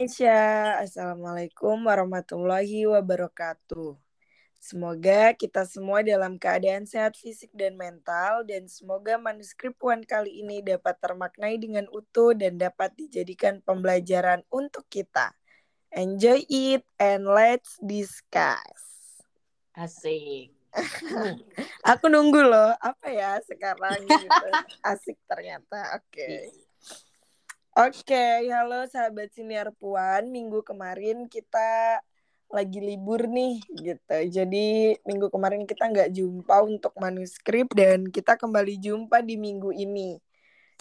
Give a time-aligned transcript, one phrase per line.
[0.00, 0.80] Indonesia.
[0.80, 4.00] Assalamualaikum warahmatullahi wabarakatuh.
[4.56, 10.64] Semoga kita semua dalam keadaan sehat fisik dan mental dan semoga manuskrip Puan kali ini
[10.64, 15.36] dapat termaknai dengan utuh dan dapat dijadikan pembelajaran untuk kita.
[15.92, 18.80] Enjoy it and let's discuss.
[19.76, 20.48] Asik.
[21.92, 24.48] Aku nunggu loh, apa ya sekarang gitu.
[24.80, 26.00] Asik ternyata.
[26.00, 26.24] Oke.
[26.24, 26.69] Okay.
[27.70, 30.26] Oke, okay, halo sahabat siniar Puan.
[30.34, 32.02] Minggu kemarin kita
[32.50, 34.16] lagi libur nih gitu.
[34.26, 40.18] Jadi minggu kemarin kita nggak jumpa untuk manuskrip dan kita kembali jumpa di minggu ini.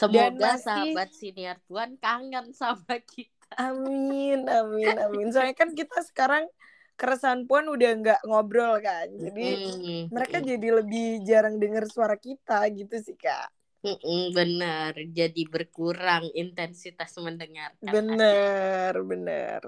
[0.02, 0.66] Semoga masih...
[0.66, 3.54] sahabat siniar Puan kangen sama kita.
[3.54, 5.30] Amin, amin, amin.
[5.30, 6.50] Soalnya kan kita sekarang
[6.98, 9.14] keresahan Puan udah nggak ngobrol kan.
[9.14, 9.46] Jadi
[9.78, 10.46] mm, mereka mm.
[10.58, 13.59] jadi lebih jarang dengar suara kita gitu sih kak.
[13.80, 17.88] Mm-mm, benar, jadi berkurang intensitas mendengarkan.
[17.88, 19.64] Benar, benar.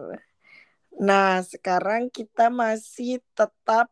[0.99, 3.87] Nah, sekarang kita masih tetap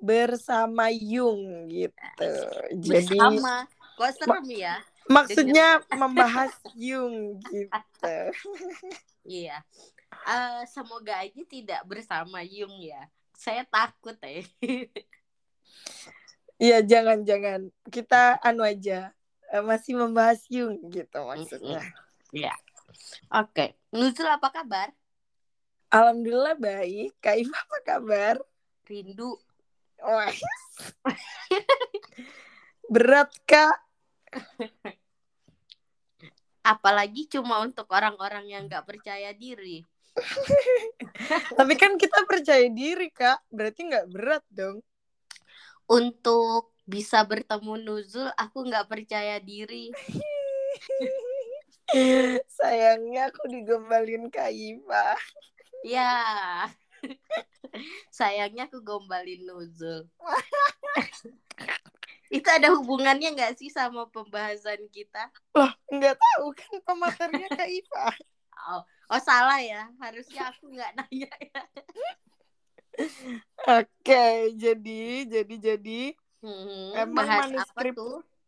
[0.00, 2.32] bersama Yung gitu.
[2.80, 3.68] Jadi bersama,
[4.00, 4.80] kok serem ya?
[5.04, 8.16] Maksudnya membahas Yung gitu.
[9.28, 9.60] Iya.
[10.24, 13.04] Uh, semoga aja tidak bersama Yung ya.
[13.36, 14.40] Saya takut ya.
[16.56, 17.68] Iya, jangan-jangan.
[17.92, 19.15] Kita anu aja Eh,
[19.62, 21.82] masih membahas Jung gitu maksudnya.
[22.34, 22.54] Iya.
[23.30, 23.68] Oke, okay.
[23.94, 24.90] Nuzul apa kabar?
[25.90, 27.14] Alhamdulillah baik.
[27.22, 28.34] Kak Iva apa kabar?
[28.86, 29.38] Rindu.
[30.02, 30.30] Oh.
[32.92, 33.76] Berat, Kak.
[36.62, 39.82] Apalagi cuma untuk orang-orang yang nggak percaya diri.
[41.58, 43.46] Tapi kan kita percaya diri, Kak.
[43.50, 44.84] Berarti nggak berat dong.
[45.86, 49.90] Untuk bisa bertemu Nuzul aku nggak percaya diri.
[52.58, 55.18] Sayangnya aku digombalin Kak Iva.
[55.82, 56.14] Ya
[58.16, 60.06] sayangnya aku gombalin Nuzul.
[62.36, 65.30] Itu ada hubungannya nggak sih sama pembahasan kita?
[65.54, 68.06] Loh nggak tahu kan pematernya Kak Iva.
[68.66, 68.82] Oh,
[69.14, 69.86] oh salah ya.
[70.02, 71.62] Harusnya aku nggak nanya ya.
[73.68, 77.98] Oke, jadi jadi jadi Hmm, Emang manuskrip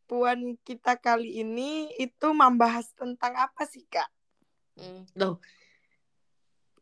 [0.06, 4.08] Puan kita kali ini itu membahas tentang apa sih kak?
[4.78, 5.42] Hmm, loh,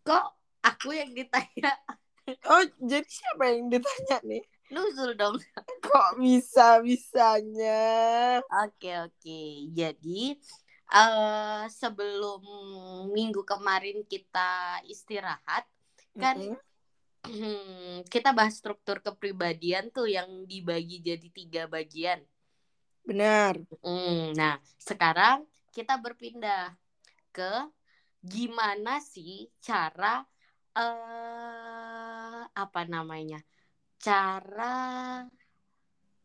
[0.05, 1.73] kok aku yang ditanya?
[2.51, 4.43] Oh, jadi siapa yang ditanya nih?
[4.75, 5.39] Nuzul dong.
[5.87, 8.43] Kok bisa bisanya?
[8.67, 9.43] Oke oke.
[9.71, 10.35] Jadi
[10.91, 12.43] uh, sebelum
[13.15, 15.71] minggu kemarin kita istirahat,
[16.19, 16.76] kan mm -hmm hmm,
[18.07, 22.23] kita bahas struktur kepribadian tuh yang dibagi jadi tiga bagian.
[23.07, 23.63] Benar.
[23.87, 26.75] Hmm, nah, sekarang kita berpindah
[27.31, 27.71] ke
[28.19, 30.27] gimana sih cara
[30.75, 33.39] uh, apa namanya?
[34.03, 35.23] Cara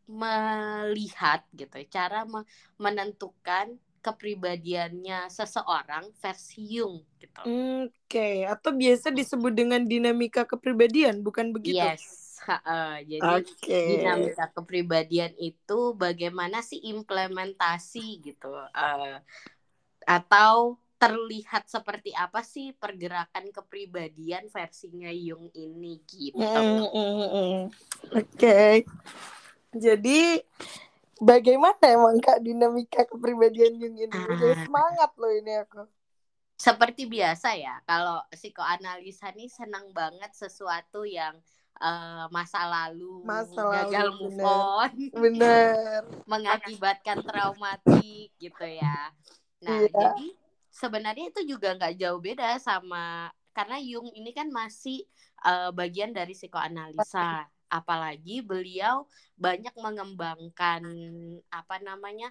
[0.10, 2.44] melihat gitu, ya, cara me
[2.82, 7.42] menentukan kepribadiannya seseorang versi Jung gitu.
[7.46, 8.36] Oke, okay.
[8.50, 11.80] atau biasa disebut dengan dinamika kepribadian, bukan begitu?
[11.80, 12.42] Yes.
[12.50, 14.02] uh, jadi okay.
[14.02, 19.22] dinamika kepribadian itu bagaimana sih implementasi gitu uh,
[20.10, 26.38] atau terlihat seperti apa sih pergerakan kepribadian versinya Jung ini gitu.
[26.38, 27.30] Mm, mm, mm.
[27.34, 27.66] Oke.
[28.38, 28.74] Okay.
[29.74, 30.38] Jadi
[31.22, 34.10] bagaimana emang kak dinamika kepribadian Jung ini?
[34.10, 34.66] Ah.
[34.66, 35.86] semangat loh ini aku.
[36.58, 41.34] Seperti biasa ya, kalau psikoanalisa nih senang banget sesuatu yang
[41.82, 44.46] uh, masa lalu, masa gagal lalu, move bener.
[44.46, 46.02] on, bener,
[46.32, 49.10] mengakibatkan traumatik gitu ya.
[49.66, 49.90] Nah, iya.
[49.90, 50.28] jadi
[50.70, 55.04] sebenarnya itu juga nggak jauh beda sama karena Jung ini kan masih
[55.44, 59.08] uh, bagian dari psikoanalisa apalagi beliau
[59.40, 60.84] banyak mengembangkan
[61.48, 62.28] apa namanya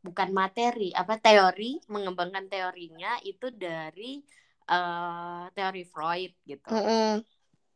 [0.00, 4.24] bukan materi apa teori mengembangkan teorinya itu dari
[4.68, 6.72] uh, teori Freud gitu.
[6.72, 7.14] Mm -hmm.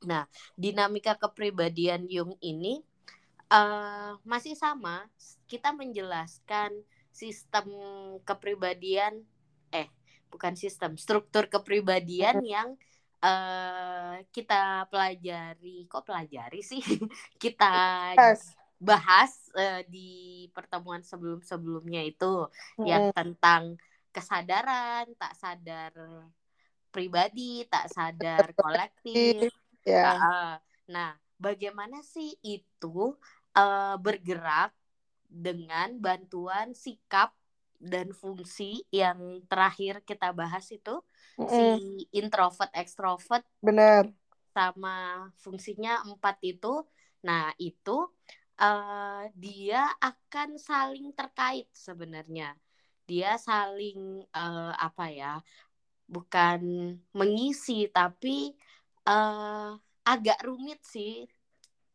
[0.08, 0.24] Nah
[0.56, 2.80] dinamika kepribadian Jung ini
[3.52, 5.08] uh, masih sama
[5.48, 6.72] kita menjelaskan
[7.14, 7.68] sistem
[8.26, 9.22] kepribadian
[9.70, 9.86] eh
[10.32, 12.74] bukan sistem struktur kepribadian yang
[13.24, 16.84] uh, kita pelajari kok pelajari sih?
[17.42, 17.72] Kita
[18.76, 22.44] bahas uh, di pertemuan sebelum-sebelumnya itu
[22.76, 22.84] hmm.
[22.84, 23.80] yang tentang
[24.12, 25.92] kesadaran tak sadar
[26.92, 29.50] pribadi tak sadar kolektif.
[29.82, 30.16] Yeah.
[30.20, 30.54] uh,
[30.86, 33.16] nah bagaimana sih itu
[33.56, 34.70] uh, bergerak
[35.26, 37.34] dengan bantuan sikap
[37.80, 41.02] dan fungsi yang terakhir kita bahas itu
[41.38, 41.50] Mm-mm.
[41.50, 41.66] si
[42.14, 44.12] introvert extrovert Bener.
[44.54, 46.86] sama fungsinya empat itu
[47.24, 47.96] nah itu
[48.60, 52.54] eh, dia akan saling terkait sebenarnya
[53.08, 55.32] dia saling eh, apa ya
[56.06, 56.60] bukan
[57.16, 58.52] mengisi tapi
[59.08, 59.68] eh,
[60.04, 61.24] agak rumit sih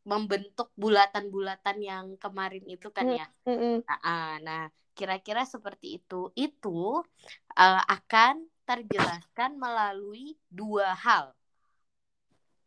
[0.09, 3.81] membentuk bulatan-bulatan yang kemarin itu kan ya Mm-mm.
[3.89, 4.63] Nah, ah, nah,
[4.99, 6.27] kira-kira seperti itu.
[6.35, 7.07] Itu
[7.55, 11.31] eh, akan terjelaskan melalui dua hal.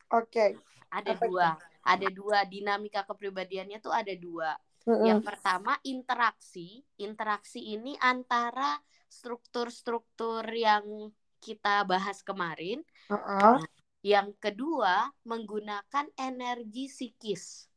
[0.08, 0.56] Oke.
[0.88, 1.48] Ada Apa dua.
[1.82, 4.56] Ada dua dinamika kepribadiannya tuh ada dua.
[4.88, 5.06] Mm-mm.
[5.06, 6.80] Yang pertama interaksi.
[6.98, 11.12] Interaksi ini antara struktur-struktur yang
[11.42, 12.82] kita bahas kemarin.
[13.10, 13.62] Uh-uh.
[14.02, 17.71] Yang kedua menggunakan energi psikis.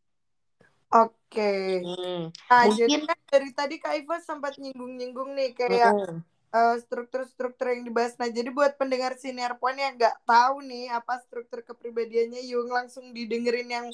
[0.93, 1.41] Oke.
[1.83, 6.23] Hmm, Nah, Mungkin- jadi kan dari tadi Kak Iva sempat nyinggung-nyinggung nih kayak mm-mm.
[6.55, 8.13] eh, struktur-struktur yang dibahas.
[8.21, 13.11] Nah, jadi buat pendengar senior point yang nggak tahu nih apa struktur kepribadiannya Yung langsung
[13.17, 13.87] didengerin yang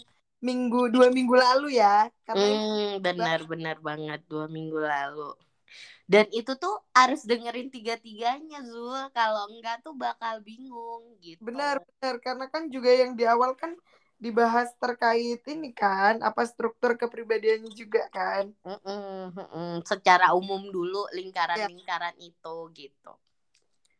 [0.43, 2.09] minggu dua minggu lalu ya.
[2.33, 5.21] Hmm, benar-benar banget dua minggu lalu.
[6.13, 9.01] Dan itu tuh harus dengerin tiga-tiganya Zul.
[9.17, 11.41] Kalau enggak tuh bakal bingung gitu.
[11.47, 13.71] benar-benar karena kan juga yang di awal kan
[14.21, 18.53] dibahas terkait ini kan apa struktur kepribadiannya juga kan.
[18.61, 19.71] Mm-mm, mm-mm.
[19.81, 23.13] Secara umum dulu lingkaran-lingkaran itu gitu.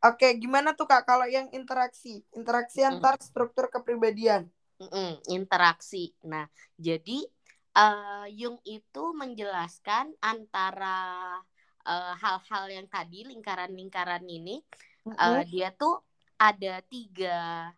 [0.01, 2.21] Oke, gimana tuh Kak kalau yang interaksi?
[2.37, 3.01] Interaksi Mm.
[3.01, 4.45] antar struktur kepribadian.
[4.77, 6.13] Mm-mm, interaksi.
[6.25, 6.45] Nah,
[6.77, 7.25] jadi
[7.73, 11.37] eh, Jung itu menjelaskan antara
[11.81, 14.61] eh, hal-hal yang tadi lingkaran-lingkaran ini
[15.05, 15.17] Mm-mm.
[15.17, 16.01] eh, dia tuh
[16.37, 17.69] ada tiga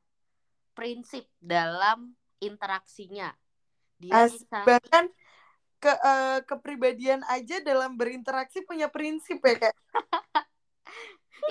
[0.75, 3.31] prinsip dalam interaksinya.
[3.97, 5.05] Dia Asik bisa bahkan
[5.83, 9.77] ke eh, kepribadian aja dalam berinteraksi punya prinsip ya kayak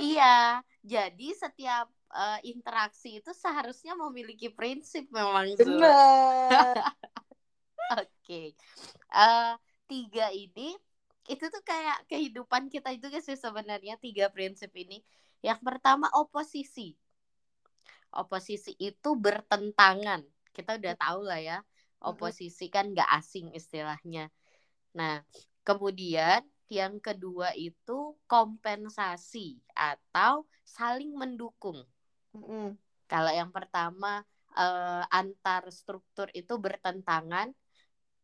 [0.01, 0.37] iya.
[0.83, 6.77] Jadi setiap eh, interaksi itu seharusnya memiliki prinsip memang benar
[8.01, 8.57] Oke.
[9.13, 9.53] Eh,
[9.85, 10.73] tiga ini
[11.31, 15.05] itu tuh kayak kehidupan kita itu sih sebenarnya tiga prinsip ini.
[15.45, 16.97] Yang pertama oposisi.
[18.13, 20.25] Oposisi itu bertentangan.
[20.57, 21.59] Kita udah tahu lah ya.
[22.03, 24.29] Oposisi kan nggak asing istilahnya.
[24.99, 25.23] Nah,
[25.67, 31.85] kemudian yang kedua itu kompensasi atau saling mendukung.
[32.35, 32.77] Mm-mm.
[33.09, 34.25] Kalau yang pertama
[34.57, 37.53] eh, antar struktur itu bertentangan,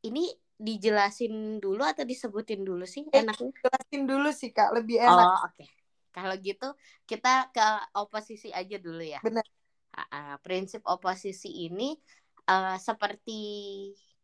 [0.08, 3.52] ini dijelasin dulu atau disebutin dulu sih Eh, enaknya?
[3.62, 5.64] jelasin dulu sih kak lebih enak Oh oke.
[6.14, 6.66] Kalau gitu
[7.06, 7.62] kita ke
[7.94, 9.20] oposisi aja dulu ya.
[9.24, 9.44] Benar.
[10.42, 11.94] Prinsip oposisi ini
[12.48, 13.40] eh, seperti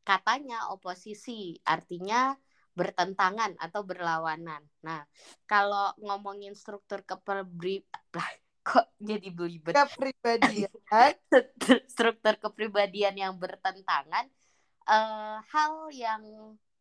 [0.05, 2.37] katanya oposisi artinya
[2.75, 4.62] bertentangan atau berlawanan.
[4.82, 5.06] Nah
[5.47, 8.31] kalau ngomongin struktur lah,
[8.65, 10.73] kok jadi belibet kepribadian
[11.93, 14.27] struktur kepribadian yang bertentangan
[14.88, 16.23] eh, hal yang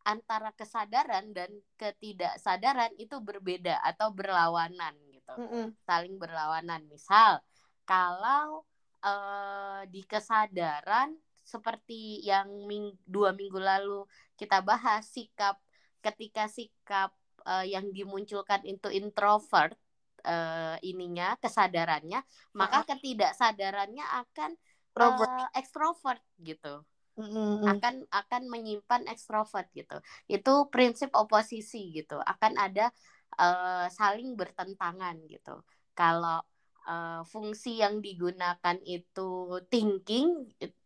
[0.04, 1.48] antara kesadaran dan
[1.80, 5.66] ketidaksadaran itu berbeda atau berlawanan gitu Mm-mm.
[5.88, 7.40] saling berlawanan misal
[7.88, 8.68] kalau
[9.04, 11.12] eh, di kesadaran
[11.44, 14.08] seperti yang ming- dua minggu lalu
[14.40, 15.60] kita bahas sikap
[16.00, 17.12] ketika sikap
[17.44, 19.76] eh, yang dimunculkan itu introvert
[20.24, 22.24] eh, ininya kesadarannya
[22.56, 24.50] maka ketidaksadarannya akan
[24.96, 25.28] Robert.
[25.28, 26.80] eh, ekstrovert gitu.
[27.14, 27.62] Mm-mm.
[27.62, 30.02] akan akan menyimpan ekstrovert gitu.
[30.26, 32.18] Itu prinsip oposisi gitu.
[32.18, 32.90] Akan ada
[33.38, 35.62] eh, saling bertentangan gitu.
[35.94, 36.42] Kalau
[36.88, 39.30] eh, fungsi yang digunakan itu
[39.72, 40.28] thinking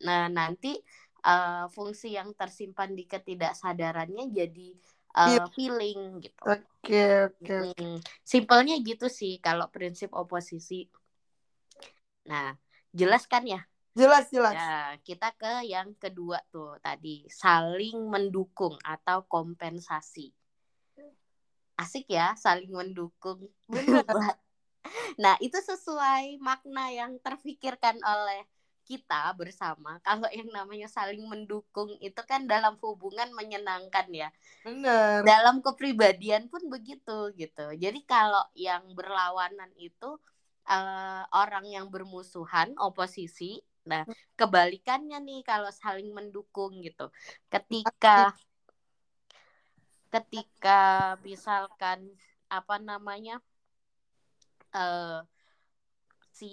[0.07, 0.79] nah nanti
[1.27, 4.69] eh, fungsi yang tersimpan di ketidaksadarannya jadi
[5.19, 6.43] eh, feeling gitu.
[6.47, 10.91] Oke oke Mm, simpelnya gitu sih kalau prinsip oposisi.
[12.27, 12.55] Nah
[12.91, 13.61] jelas kan ya?
[13.99, 14.55] Jelas jelas.
[14.55, 20.31] Ya, kita ke yang kedua tuh tadi, saling mendukung atau kompensasi.
[21.79, 23.41] Asik ya, saling mendukung.
[23.69, 24.05] Benar.
[25.23, 28.45] nah, itu sesuai makna yang terfikirkan oleh
[28.89, 30.01] kita bersama.
[30.01, 34.33] Kalau yang namanya saling mendukung itu kan dalam hubungan menyenangkan ya.
[34.65, 37.77] benar Dalam kepribadian pun begitu gitu.
[37.77, 40.17] Jadi kalau yang berlawanan itu
[40.65, 43.61] eh, orang yang bermusuhan, oposisi.
[43.85, 44.09] Nah,
[44.41, 47.13] kebalikannya nih kalau saling mendukung gitu.
[47.53, 48.33] Ketika
[50.09, 50.81] ketika
[51.21, 52.09] misalkan
[52.49, 53.45] apa namanya
[54.75, 55.21] eh
[56.39, 56.53] si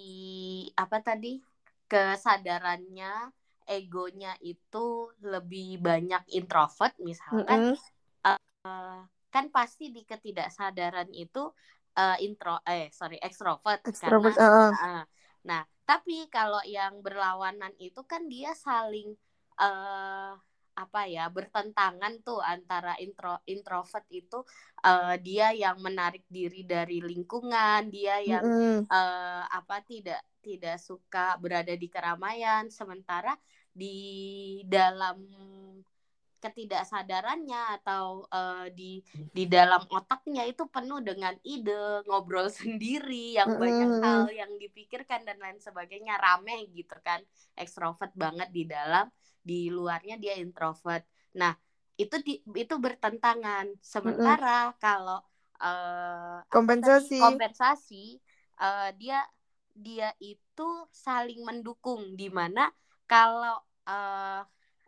[0.74, 1.38] apa tadi
[1.86, 3.30] kesadarannya
[3.66, 9.06] egonya itu lebih banyak introvert misalkan Mm-mm.
[9.30, 11.52] kan pasti di ketidaksadaran itu
[11.96, 14.72] uh, intro eh sorry extrovert, Extrovert, karena uh.
[14.72, 15.02] uh,
[15.46, 19.14] nah tapi kalau yang berlawanan itu kan dia saling
[19.60, 20.34] uh,
[20.76, 24.44] apa ya bertentangan tuh antara intro introvert itu
[24.84, 28.78] uh, dia yang menarik diri dari lingkungan dia yang Mm -mm.
[28.92, 33.34] uh, apa tidak tidak suka berada di keramaian sementara
[33.72, 35.18] di dalam
[36.46, 39.02] ketidaksadarannya atau uh, di
[39.34, 44.04] di dalam otaknya itu penuh dengan ide ngobrol sendiri yang banyak Mm-mm.
[44.04, 47.18] hal yang dipikirkan dan lain sebagainya rame gitu kan
[47.58, 49.08] ekstrovert banget di dalam
[49.46, 51.06] di luarnya dia introvert
[51.38, 51.54] nah
[51.96, 55.22] itu di, itu bertentangan sementara kalau
[55.62, 56.52] uh, apa tadi?
[56.52, 57.20] Kompensasi.
[57.22, 58.04] kompensasi
[58.60, 59.24] uh, dia
[59.76, 62.68] dia itu saling mendukung di mana
[63.08, 64.42] kalau uh,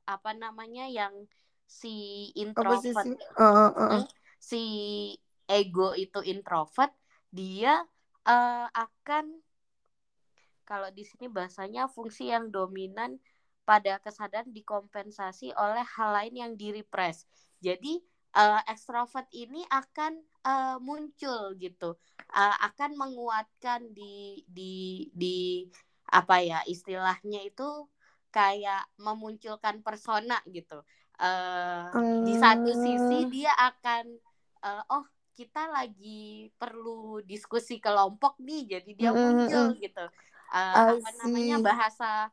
[0.08, 1.12] apa namanya yang
[1.68, 3.12] si introvert Komposisi.
[3.36, 3.88] Oh, oh.
[4.00, 4.04] Hmm,
[4.40, 4.64] si
[5.44, 6.92] ego itu introvert
[7.28, 7.84] dia
[8.24, 9.44] uh, akan
[10.64, 13.16] kalau di sini bahasanya fungsi yang dominan
[13.68, 17.28] pada kesadaran dikompensasi oleh hal lain yang direpress.
[17.60, 18.00] Jadi
[18.32, 22.00] uh, ekstrovert ini akan uh, muncul gitu,
[22.32, 25.68] uh, akan menguatkan di di di
[26.08, 27.68] apa ya istilahnya itu
[28.32, 30.80] kayak memunculkan persona gitu.
[31.20, 32.24] Uh, Hmm.
[32.24, 34.16] Di satu sisi dia akan
[34.64, 40.06] uh, oh kita lagi perlu diskusi kelompok nih, jadi dia muncul gitu.
[40.48, 42.32] Uh, apa namanya bahasa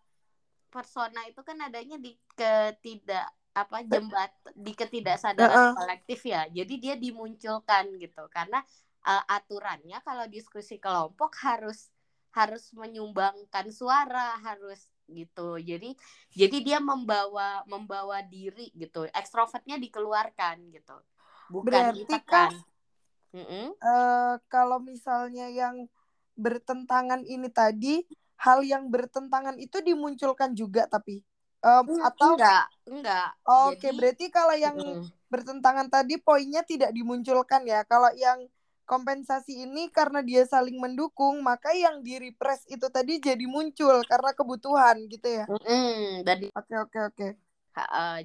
[0.75, 5.75] persona itu kan adanya di ketidak apa jembat di ketidaksadaran Uh-uh.
[5.79, 6.43] kolektif ya.
[6.51, 8.59] Jadi dia dimunculkan gitu karena
[9.07, 11.87] uh, aturannya kalau diskusi kelompok harus
[12.35, 15.55] harus menyumbangkan suara, harus gitu.
[15.55, 15.95] Jadi
[16.35, 19.07] jadi dia membawa membawa diri gitu.
[19.15, 20.99] Ekstrovertnya dikeluarkan gitu.
[21.47, 22.51] Bukan Berarti, ditekan.
[22.51, 22.75] Kak,
[23.35, 23.67] Mm-mm.
[23.75, 25.87] Eh, kalau misalnya yang
[26.35, 28.03] bertentangan ini tadi,
[28.41, 31.23] hal yang bertentangan itu dimunculkan juga tapi
[31.65, 33.29] Em, Mm, atau enggak, enggak.
[33.49, 35.01] oke Jadi berarti kalau yang mm,
[35.33, 37.81] bertentangan tadi poinnya tidak dimunculkan ya.
[37.89, 38.45] Kalau yang
[38.85, 44.29] kompensasi ini karena dia saling mendukung, maka yang di repress itu tadi jadi muncul karena
[44.37, 45.45] kebutuhan gitu ya.
[46.21, 47.27] dan Oke oke oke.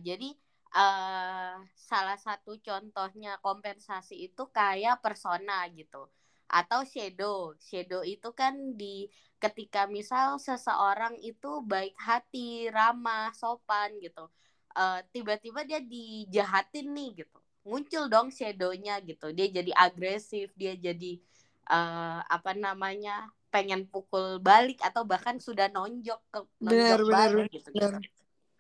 [0.05, 0.37] Jadi
[0.77, 6.13] uh, salah satu contohnya kompensasi itu kayak persona gitu
[6.51, 7.55] atau shadow.
[7.63, 9.07] Shadow itu kan di
[9.41, 14.27] ketika misal seseorang itu baik hati, ramah, sopan gitu.
[14.75, 17.39] Uh, tiba-tiba dia dijahatin nih gitu.
[17.63, 19.31] Muncul dong shadownya gitu.
[19.31, 21.23] Dia jadi agresif, dia jadi
[21.71, 23.31] uh, apa namanya?
[23.51, 27.83] pengen pukul balik atau bahkan sudah nonjok ke nonjok benar balik gitu gitu.
[27.83, 28.03] benar.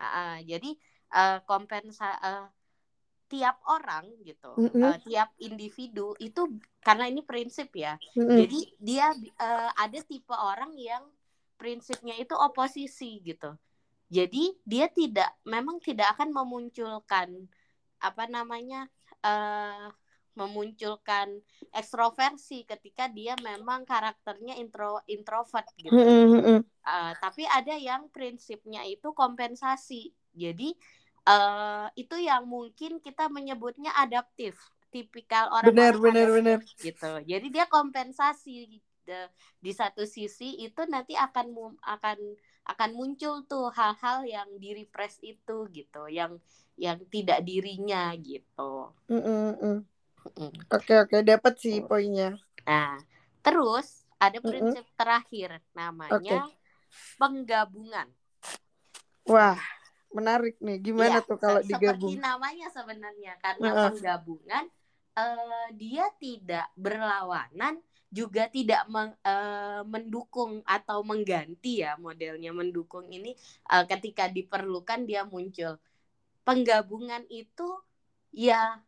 [0.02, 0.70] Uh, jadi
[1.14, 2.46] uh, kompensa uh,
[3.30, 4.82] tiap orang gitu, Mm-mm.
[4.82, 6.50] uh, tiap individu itu
[6.82, 7.94] karena ini prinsip ya.
[8.18, 8.34] Mm-mm.
[8.42, 11.06] Jadi dia uh, ada tipe orang yang
[11.54, 13.54] prinsipnya itu oposisi gitu.
[14.10, 17.46] Jadi dia tidak memang tidak akan memunculkan
[18.02, 18.90] apa namanya
[19.22, 19.94] uh,
[20.34, 21.38] memunculkan
[21.70, 25.94] ekstroversi ketika dia memang karakternya intro introvert gitu.
[25.94, 26.60] Mm-mm, mm-mm.
[26.82, 30.10] Uh, tapi ada yang prinsipnya itu kompensasi.
[30.34, 30.74] Jadi
[31.30, 34.58] uh, itu yang mungkin kita menyebutnya adaptif,
[34.90, 36.58] tipikal Benar orang-orang benar adaptif benar.
[36.82, 37.10] gitu.
[37.22, 39.30] Jadi dia kompensasi de-
[39.62, 42.18] di satu sisi itu nanti akan akan
[42.70, 46.38] akan muncul tuh hal-hal yang di repress itu gitu, yang
[46.76, 48.90] yang tidak dirinya gitu.
[49.10, 49.58] Mm.
[49.58, 49.80] Mm.
[50.70, 52.36] Oke oke dapat sih poinnya.
[52.68, 53.00] Nah,
[53.40, 56.44] terus ada prinsip terakhir namanya
[57.16, 58.06] penggabungan.
[59.24, 59.79] Wah
[60.18, 60.76] menarik nih.
[60.86, 62.14] Gimana Iya, tuh kalau digabung?
[62.14, 63.80] Seperti namanya sebenarnya karena Heeh.
[63.82, 64.64] penggabungan
[65.18, 67.74] eh, dia tidak berlawanan
[68.18, 73.30] juga tidak meng- eh, mendukung atau mengganti ya modelnya mendukung ini
[73.72, 75.72] eh, ketika diperlukan dia muncul.
[76.46, 77.68] Penggabungan itu
[78.34, 78.82] ya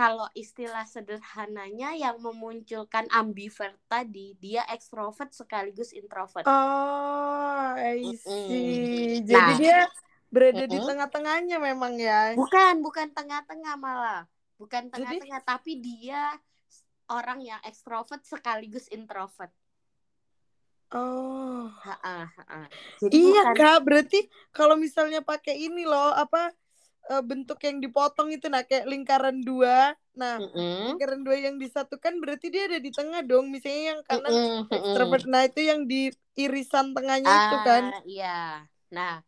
[0.00, 6.46] kalau istilah sederhananya yang memunculkan ambivert tadi dia ekstrovert sekaligus introvert.
[6.46, 9.22] Oh, I see.
[9.28, 9.76] Jadi Nah, dia
[10.30, 10.86] berada di mm-mm.
[10.88, 12.34] tengah-tengahnya memang ya.
[12.38, 14.22] Bukan, bukan tengah-tengah malah.
[14.56, 16.38] Bukan Jadi tengah-tengah, tapi dia
[17.10, 19.50] orang yang ekstrovert sekaligus introvert.
[20.94, 21.70] oh.
[21.80, 22.60] Ha-ha, ha-ha.
[23.00, 23.78] Jadi Iya, bukan Kak.
[23.88, 24.18] Berarti
[24.52, 26.52] kalau misalnya pakai ini loh, apa
[27.08, 29.96] eh, bentuk yang dipotong itu nah kayak lingkaran dua.
[30.12, 33.48] Nah, Mm-mm, lingkaran dua yang disatukan berarti dia ada di tengah dong.
[33.48, 34.68] Misalnya yang kanan mm-mm.
[34.68, 35.24] extrovert.
[35.24, 37.82] Nah, itu yang di irisan tengahnya itu kan.
[37.88, 38.68] Ah, iya.
[38.92, 39.24] Nah,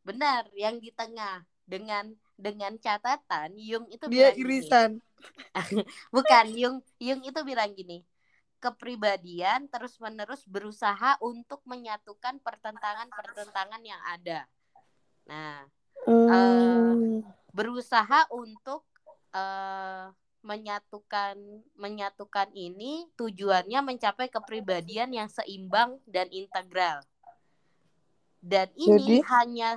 [0.00, 4.42] benar yang di tengah dengan dengan catatan Jung itu Dia bilang gini.
[4.42, 4.90] irisan.
[6.14, 8.02] Bukan, Yung Yung itu bilang gini,
[8.58, 14.48] kepribadian terus-menerus berusaha untuk menyatukan pertentangan-pertentangan yang ada.
[15.28, 15.64] Nah,
[16.08, 16.28] hmm.
[16.28, 17.20] uh,
[17.52, 18.84] berusaha untuk
[19.36, 21.36] uh, menyatukan
[21.76, 27.04] menyatukan ini tujuannya mencapai kepribadian yang seimbang dan integral.
[28.40, 29.28] Dan ini Jadi?
[29.28, 29.76] hanya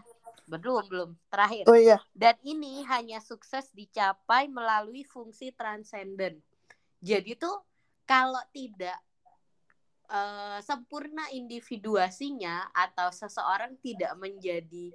[0.62, 1.64] belum belum terakhir.
[1.70, 1.98] Oh iya.
[2.14, 6.42] Dan ini hanya sukses dicapai melalui fungsi transenden.
[7.04, 7.62] Jadi tuh
[8.04, 8.96] kalau tidak
[10.12, 14.94] uh, sempurna individuasinya atau seseorang tidak menjadi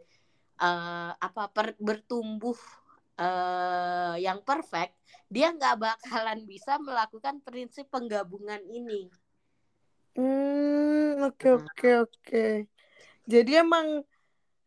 [0.61, 2.57] uh, apa per, bertumbuh
[3.19, 4.95] uh, yang perfect,
[5.29, 9.11] dia nggak bakalan bisa melakukan prinsip penggabungan ini.
[10.19, 12.47] Hmm, oke oke oke.
[13.29, 14.03] Jadi emang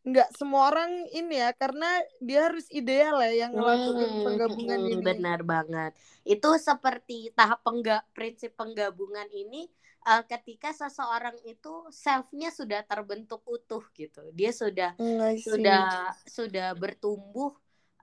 [0.01, 4.91] nggak semua orang ini ya karena dia harus ideal ya yang ngelakuin hmm, penggabungan hmm,
[4.97, 5.03] ini.
[5.05, 5.91] Benar banget.
[6.25, 9.69] Itu seperti tahap pengga prinsip penggabungan ini
[10.09, 14.25] uh, ketika seseorang itu selfnya sudah terbentuk utuh gitu.
[14.33, 17.53] Dia sudah hmm, sudah sudah bertumbuh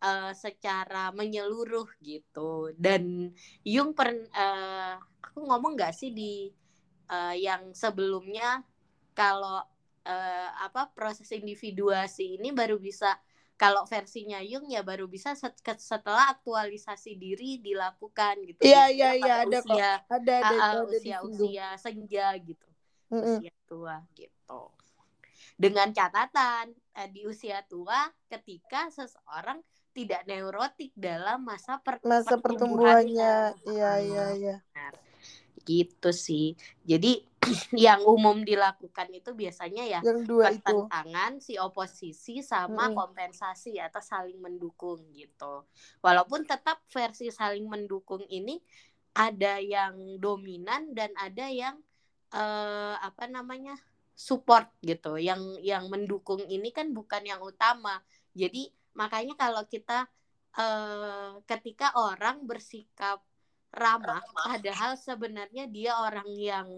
[0.02, 3.35] uh, secara menyeluruh gitu dan
[3.67, 6.50] Jung per uh, aku ngomong nggak sih di
[7.11, 8.62] uh, yang sebelumnya
[9.14, 9.67] kalau
[10.09, 13.12] uh, apa proses individuasi ini baru bisa
[13.59, 15.35] kalau versinya Jung ya baru bisa
[15.77, 18.62] setelah aktualisasi diri dilakukan gitu.
[18.62, 20.15] Iya iya iya ada usia, kok.
[20.15, 22.69] Ada ada, uh, ada usia usia senja gitu.
[23.11, 23.37] Mm -hmm.
[23.43, 24.62] Usia tua gitu.
[25.59, 29.59] Dengan catatan uh, di usia tua ketika seseorang
[29.91, 33.59] tidak neurotik dalam masa per masa pertumbuhannya.
[33.67, 34.57] Iya iya iya.
[35.68, 36.56] Gitu sih.
[36.88, 37.20] Jadi
[37.76, 41.44] yang umum dilakukan itu biasanya ya yang dua pertentangan itu.
[41.44, 42.96] si oposisi sama hmm.
[42.96, 45.68] kompensasi atau saling mendukung gitu.
[46.00, 48.56] Walaupun tetap versi saling mendukung ini
[49.12, 51.76] ada yang dominan dan ada yang
[52.32, 53.76] eh, apa namanya
[54.16, 55.20] support gitu.
[55.20, 58.00] Yang yang mendukung ini kan bukan yang utama.
[58.32, 60.11] Jadi makanya kalau kita
[60.59, 63.22] uh, ketika orang bersikap
[63.72, 66.68] ramah padahal sebenarnya dia orang yang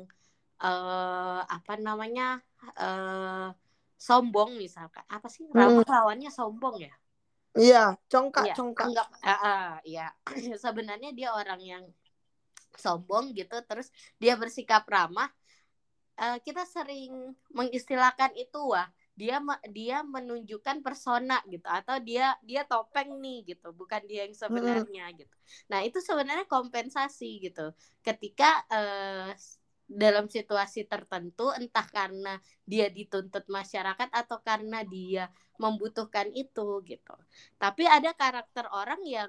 [0.60, 2.42] uh, apa namanya
[2.76, 3.54] uh,
[4.00, 5.04] sombong misalkan.
[5.06, 5.44] Apa sih?
[5.52, 5.92] Ramah hmm.
[5.92, 6.94] lawannya sombong ya?
[7.58, 8.86] Iya congkak ya, congkak.
[8.88, 9.08] enggak.
[9.20, 10.06] Uh, uh, ya
[10.62, 11.84] sebenarnya dia orang yang
[12.78, 15.28] sombong gitu terus dia bersikap ramah.
[16.20, 18.86] Uh, kita sering mengistilahkan itu wah
[19.20, 19.36] dia
[19.68, 25.16] dia menunjukkan persona gitu atau dia dia topeng nih gitu bukan dia yang sebenarnya hmm.
[25.20, 25.36] gitu.
[25.68, 27.76] Nah itu sebenarnya kompensasi gitu.
[28.00, 29.36] Ketika uh,
[29.84, 35.28] dalam situasi tertentu entah karena dia dituntut masyarakat atau karena dia
[35.60, 37.16] membutuhkan itu gitu.
[37.60, 39.28] Tapi ada karakter orang yang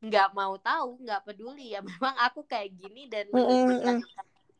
[0.00, 1.76] nggak mau tahu nggak peduli.
[1.76, 4.00] Ya memang aku kayak gini dan mm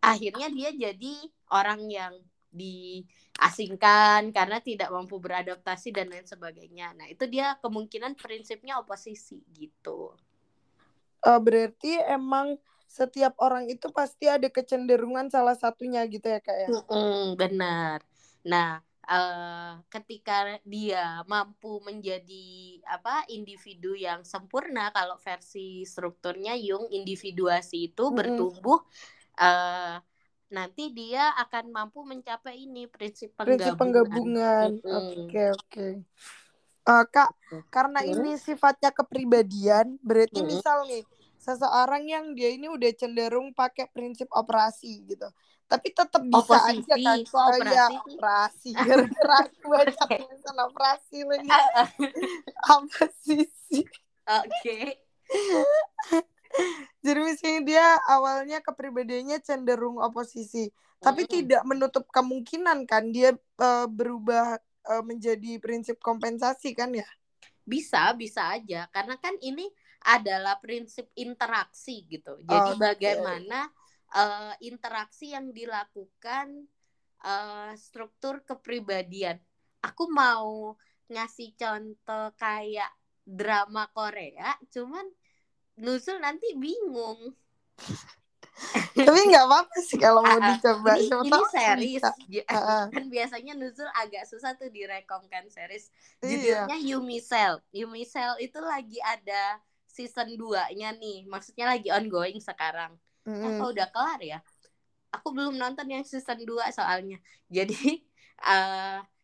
[0.07, 1.15] akhirnya dia jadi
[1.51, 2.15] orang yang
[2.53, 6.95] diasingkan karena tidak mampu beradaptasi dan lain sebagainya.
[6.97, 10.15] Nah, itu dia kemungkinan prinsipnya oposisi gitu.
[11.27, 12.55] Uh, berarti emang
[12.87, 16.69] setiap orang itu pasti ada kecenderungan salah satunya gitu ya kak ya?
[16.71, 18.01] Mm-mm, benar.
[18.47, 18.81] Nah,
[19.11, 28.07] uh, ketika dia mampu menjadi apa individu yang sempurna, kalau versi strukturnya Jung individuasi itu
[28.07, 28.17] mm-hmm.
[28.17, 28.81] bertumbuh.
[29.37, 30.01] Uh,
[30.47, 33.59] nanti dia akan mampu mencapai ini prinsip penggabungan.
[33.59, 34.69] Prinsip penggabungan.
[34.79, 35.27] Oke oke.
[35.27, 35.93] Okay, okay.
[36.87, 37.31] uh, kak,
[37.71, 38.13] karena hmm.
[38.15, 40.49] ini sifatnya kepribadian, berarti hmm.
[40.49, 41.03] misal nih
[41.37, 45.31] seseorang yang dia ini udah cenderung pakai prinsip operasi gitu,
[45.67, 47.75] tapi tetap bisa Oposisi, aja kan oh, operasi.
[47.75, 51.51] ya operasi gara-gara baca tulisan operasi lagi
[52.75, 53.45] apa sih
[54.27, 54.79] oke
[57.07, 61.37] jadi misalnya dia awalnya kepribadiannya cenderung oposisi, tapi mm -hmm.
[61.43, 67.07] tidak menutup kemungkinan kan dia uh, berubah uh, menjadi prinsip kompensasi kan ya?
[67.67, 68.87] Bisa, bisa aja.
[68.95, 69.67] Karena kan ini
[70.07, 72.39] adalah prinsip interaksi gitu.
[72.47, 72.81] Jadi okay.
[72.81, 73.67] bagaimana
[74.15, 76.71] uh, interaksi yang dilakukan
[77.27, 79.43] uh, struktur kepribadian.
[79.83, 80.79] Aku mau
[81.11, 82.91] ngasih contoh kayak
[83.27, 85.07] drama Korea, cuman
[85.77, 87.33] Nuzul nanti bingung.
[88.97, 90.97] Tapi nggak apa-apa sih kalau mau uh, dicoba.
[90.97, 92.05] Ini, ini series.
[92.49, 95.93] Uh, kan biasanya Nuzul agak susah tuh direkomkan series.
[96.25, 96.65] Iya.
[96.65, 96.89] Judulnya iya.
[96.97, 97.61] Yumi Cell.
[97.77, 101.29] Yumi Cell itu lagi ada season 2-nya nih.
[101.29, 102.97] Maksudnya lagi ongoing sekarang.
[103.29, 103.61] Mm.
[103.61, 104.39] Apa udah kelar ya?
[105.13, 107.21] Aku belum nonton yang season 2 soalnya.
[107.53, 108.01] Jadi
[108.41, 109.05] uh,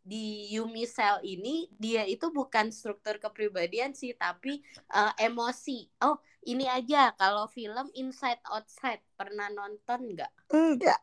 [0.00, 4.64] di Yumi Cell ini dia itu bukan struktur kepribadian sih tapi
[4.96, 5.86] uh, emosi.
[6.00, 6.16] Oh,
[6.48, 10.32] ini aja kalau film Inside Outside pernah nonton nggak?
[10.50, 11.00] Enggak.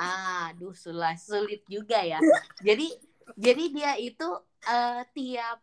[0.00, 2.18] Ah, aduh sulah sulit juga ya.
[2.64, 2.88] Jadi
[3.36, 4.28] jadi dia itu
[4.66, 5.60] uh, tiap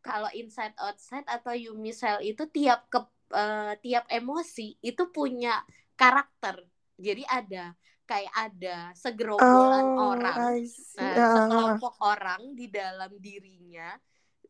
[0.00, 3.00] kalau Inside Outside atau Yumi Cell itu tiap ke
[3.32, 5.60] uh, tiap emosi itu punya
[5.96, 6.64] karakter.
[6.96, 10.60] Jadi ada kayak ada segerombolan oh, orang, uh,
[10.96, 13.96] sekelompok orang di dalam dirinya.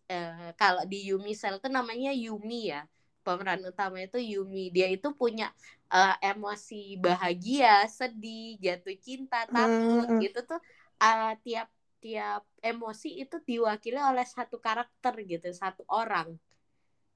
[0.04, 2.84] Uh, kalau di Yumi Cell itu namanya Yumi ya,
[3.24, 4.68] pemeran utama itu Yumi.
[4.74, 5.48] Dia itu punya
[5.88, 10.20] uh, emosi bahagia, sedih, jatuh cinta, takut, hmm.
[10.20, 10.60] gitu tuh
[11.00, 11.70] uh, tiap
[12.04, 16.36] tiap emosi itu diwakili oleh satu karakter gitu, satu orang.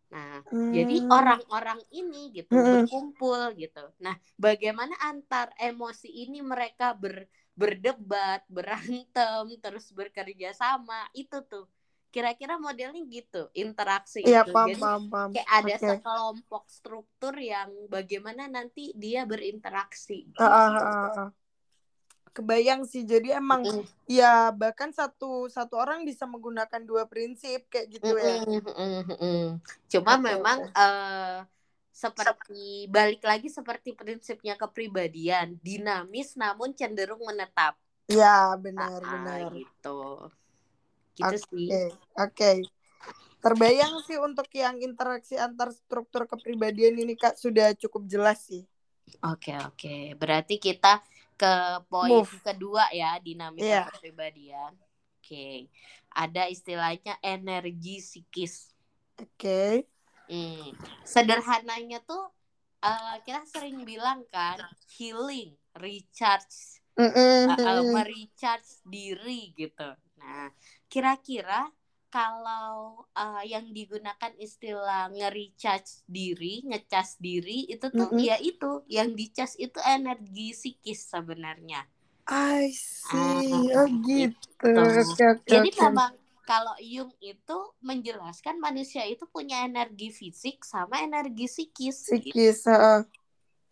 [0.08, 0.72] Nah, hmm.
[0.72, 2.88] jadi orang-orang ini gitu hmm.
[2.88, 3.84] berkumpul gitu.
[4.00, 11.68] Nah, bagaimana antar emosi ini mereka ber, berdebat, berantem, terus bekerja sama itu tuh.
[12.08, 14.56] Kira-kira modelnya gitu, interaksi ya, itu.
[14.56, 15.30] Paham, jadi paham, paham.
[15.36, 15.88] kayak ada okay.
[15.92, 20.32] sekelompok struktur yang bagaimana nanti dia berinteraksi.
[20.32, 20.40] Gitu.
[20.40, 21.30] Uh, uh, uh, uh
[22.38, 23.02] kebayang sih.
[23.02, 24.06] Jadi emang mm.
[24.06, 28.46] ya bahkan satu satu orang bisa menggunakan dua prinsip kayak gitu ya.
[28.46, 29.46] Mm, mm, mm,
[29.90, 31.42] cuma okay, memang Uh,
[31.90, 35.58] seperti balik lagi seperti prinsipnya kepribadian.
[35.58, 37.74] Dinamis namun cenderung menetap.
[38.06, 39.50] Ya benar nah, benar.
[39.50, 40.30] gitu.
[41.18, 41.66] Gitu okay, sih.
[41.66, 41.90] oke.
[42.38, 42.58] Okay.
[43.38, 47.34] terbayang sih untuk yang interaksi antar struktur kepribadian ini kak.
[47.34, 48.62] Sudah cukup jelas sih.
[49.26, 49.74] Oke okay, oke.
[49.74, 50.02] Okay.
[50.14, 51.02] berarti kita
[51.38, 51.54] ke
[51.86, 52.34] poin Move.
[52.42, 53.86] kedua ya dinamika yeah.
[53.86, 54.74] kepribadian.
[54.74, 55.56] Oke, okay.
[56.10, 58.74] ada istilahnya energi psikis.
[59.16, 59.26] Oke.
[59.38, 59.74] Okay.
[60.28, 60.76] Hmm.
[61.06, 62.20] Sederhananya tuh
[62.82, 64.60] uh, kita sering bilang kan
[64.98, 67.42] healing, recharge, mm -mm.
[67.54, 69.88] Uh, uh, merecharge diri gitu.
[70.18, 70.50] Nah,
[70.90, 71.70] kira-kira
[72.08, 78.28] kalau uh, yang digunakan istilah nge-recharge diri, ngecas diri itu tuh mm -hmm.
[78.32, 81.84] ya itu yang dicas itu energi psikis sebenarnya.
[82.28, 83.16] I see.
[83.16, 84.36] Ah, oh gitu.
[84.64, 84.68] gitu.
[84.68, 85.84] Okay, okay, Jadi okay.
[85.88, 86.12] memang
[86.44, 92.08] kalau Jung itu menjelaskan manusia itu punya energi fisik sama energi psikis.
[92.08, 92.64] Psikis.
[92.64, 92.72] Gitu.
[92.72, 93.04] Uh.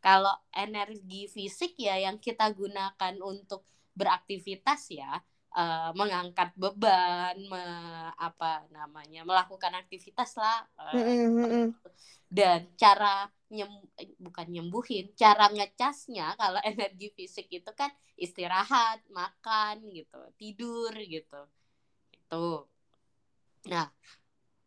[0.04, 3.64] Kalau energi fisik ya yang kita gunakan untuk
[3.96, 5.24] beraktivitas ya
[5.56, 7.64] uh, mengangkat beban, me,
[8.20, 10.68] apa namanya, melakukan aktivitas lah.
[10.76, 11.72] Uh,
[12.28, 13.70] Dan cara nyem
[14.18, 17.88] bukan nyembuhin, cara ngecasnya kalau energi fisik itu kan
[18.20, 21.40] istirahat, makan gitu, tidur gitu.
[22.12, 22.68] Itu.
[23.66, 23.88] Nah,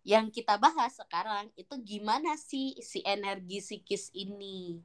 [0.03, 4.79] yang kita bahas sekarang itu gimana sih si energi psikis ini.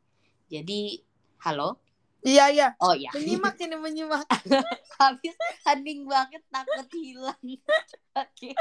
[0.51, 1.01] Jadi,
[1.47, 1.84] halo?
[2.25, 2.69] Iya iya.
[2.81, 3.13] Oh iya.
[3.13, 4.25] Menyimak ini menyimak.
[5.01, 5.37] Habis
[5.69, 7.37] hening banget takut hilang.
[7.45, 7.69] Oke.
[8.17, 8.55] okay.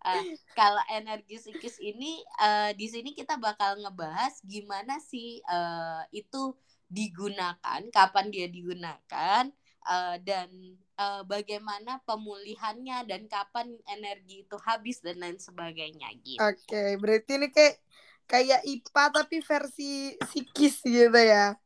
[0.00, 6.56] Uh, kalau energi psikis ini uh, di sini kita bakal ngebahas gimana sih uh, itu
[6.88, 9.44] digunakan, kapan dia digunakan,
[9.84, 10.48] uh, dan
[10.96, 16.40] uh, bagaimana pemulihannya dan kapan energi itu habis dan lain sebagainya gitu.
[16.40, 17.76] Oke, okay, berarti ini kayak
[18.24, 21.60] kayak IPA tapi versi psikis gitu ya.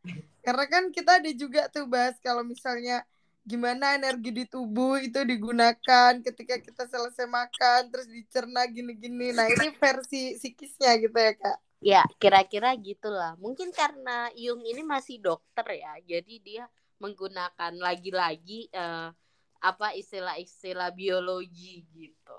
[0.45, 3.01] Karena kan kita ada juga tuh bahas kalau misalnya
[3.45, 9.33] gimana energi di tubuh itu digunakan ketika kita selesai makan terus dicerna gini-gini.
[9.33, 11.59] Nah, ini versi psikisnya gitu ya, Kak.
[11.85, 13.37] Ya, kira-kira gitulah.
[13.37, 15.93] Mungkin karena Jung ini masih dokter ya.
[16.05, 16.65] Jadi dia
[16.97, 19.13] menggunakan lagi-lagi uh,
[19.61, 22.37] apa istilah-istilah biologi gitu.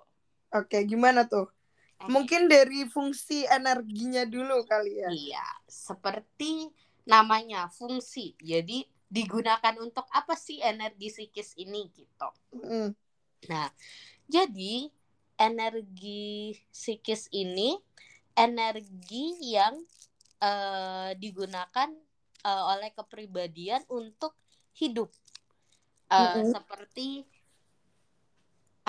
[0.53, 1.45] Oke, gimana tuh?
[2.01, 2.09] Eh.
[2.09, 5.09] Mungkin dari fungsi energinya dulu kali ya.
[5.13, 6.73] Iya, seperti
[7.05, 8.33] namanya fungsi.
[8.41, 12.29] Jadi digunakan untuk apa sih energi psikis ini gitu.
[12.51, 12.91] Mm.
[13.47, 13.69] Nah,
[14.25, 14.89] jadi
[15.37, 17.77] energi psikis ini
[18.35, 19.77] energi yang
[20.43, 21.89] uh, digunakan
[22.43, 24.35] uh, oleh kepribadian untuk
[24.75, 25.13] hidup.
[26.11, 26.45] Uh, mm -hmm.
[26.51, 27.09] Seperti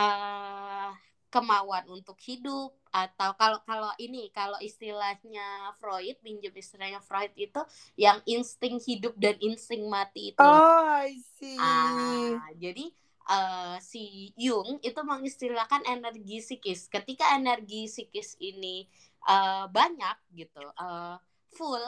[0.00, 0.90] uh,
[1.30, 7.60] kemauan untuk hidup, atau kalau kalau ini kalau istilahnya Freud pinjam istilahnya Freud itu
[8.00, 12.88] yang insting hidup dan insting mati itu oh I see ah, jadi
[13.28, 18.88] uh, si Jung itu mengistilahkan energi psikis ketika energi psikis ini
[19.28, 21.20] uh, banyak gitu uh,
[21.52, 21.84] full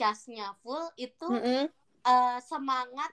[0.00, 1.64] casnya full itu mm -hmm.
[2.08, 3.12] uh, semangat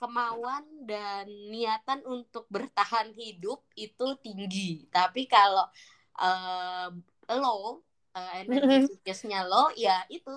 [0.00, 4.88] kemauan dan niatan untuk bertahan hidup itu tinggi.
[4.88, 5.68] Tapi kalau
[6.18, 6.88] uh,
[7.32, 7.82] low
[8.14, 10.34] uh, energi psikisnya low ya itu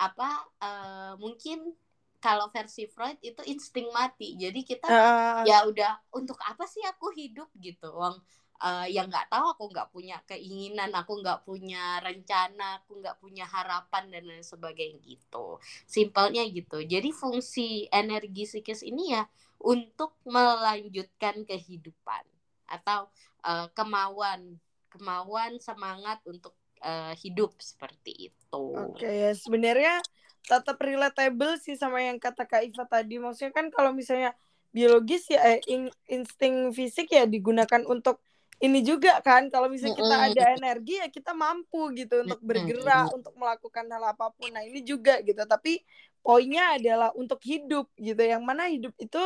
[0.00, 0.28] apa
[0.64, 1.76] uh, mungkin
[2.20, 4.36] kalau versi Freud itu insting mati.
[4.36, 7.88] Jadi kita Ah, ya udah untuk apa sih aku hidup gitu.
[7.96, 8.20] Wong
[8.60, 13.48] eh, yang nggak tahu aku nggak punya keinginan, aku nggak punya rencana, aku nggak punya
[13.48, 15.56] harapan dan lain sebagainya gitu.
[15.88, 16.84] Simpelnya gitu.
[16.84, 19.24] Jadi fungsi energi psikis ini ya
[19.60, 22.24] untuk melanjutkan kehidupan
[22.68, 23.08] atau
[23.48, 28.64] eh, kemauan kemauan semangat untuk eh, hidup seperti itu.
[28.74, 30.02] Oke ya sebenarnya
[30.46, 33.16] tetap relatable sih sama yang kata Kak Iva tadi.
[33.22, 34.34] Maksudnya kan kalau misalnya
[34.74, 38.22] biologis ya eh, in- insting fisik ya digunakan untuk
[38.60, 39.48] ini juga kan.
[39.48, 44.30] Kalau misalnya kita ada energi ya kita mampu gitu untuk bergerak, untuk melakukan hal apa
[44.34, 44.52] pun.
[44.52, 45.40] Nah ini juga gitu.
[45.46, 45.80] Tapi
[46.20, 48.20] poinnya adalah untuk hidup gitu.
[48.20, 49.20] Yang mana hidup itu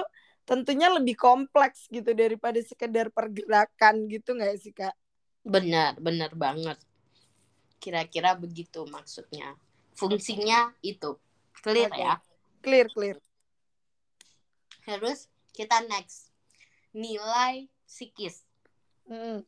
[0.45, 4.93] tentunya lebih kompleks gitu daripada sekedar pergerakan gitu nggak sih Kak?
[5.45, 6.81] Benar, benar banget.
[7.77, 9.61] Kira-kira begitu maksudnya.
[9.93, 11.21] Fungsinya itu.
[11.61, 12.01] Clear Oke.
[12.01, 12.15] ya.
[12.65, 13.17] Clear clear.
[14.89, 16.33] Terus kita next.
[16.97, 18.49] Nilai psikis.
[19.05, 19.45] Mm.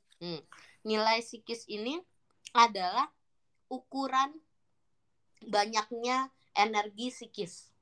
[0.84, 1.96] Nilai psikis ini
[2.52, 3.08] adalah
[3.72, 4.36] ukuran
[5.48, 7.72] banyaknya energi psikis.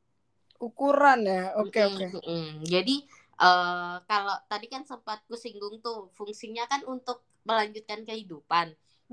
[0.63, 1.59] Ukuran ya.
[1.59, 2.07] Oke Mm, oke.
[2.15, 2.51] mm, mm.
[2.71, 2.97] Jadi
[3.43, 8.67] eh, kalau tadi kan sempat ku singgung tuh fungsinya kan untuk melanjutkan kehidupan.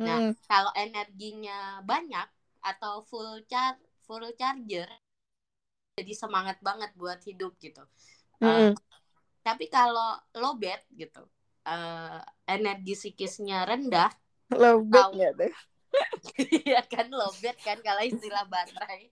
[0.06, 0.36] Nah, Mm.
[0.50, 2.28] kalau energinya banyak
[2.72, 3.74] atau full char
[4.06, 4.90] full charger
[6.00, 7.84] jadi semangat banget buat hidup gitu.
[8.44, 8.76] Eh, Mm-mm.
[9.48, 10.10] tapi kalau
[10.42, 11.24] low bed gitu,
[11.68, 12.20] eh,
[12.56, 14.12] energi psikisnya rendah,
[14.62, 15.14] Lowbat Tahu.
[15.16, 15.54] nggak tuh?
[16.74, 19.10] ya kan low bed kan kalau istilah baterai.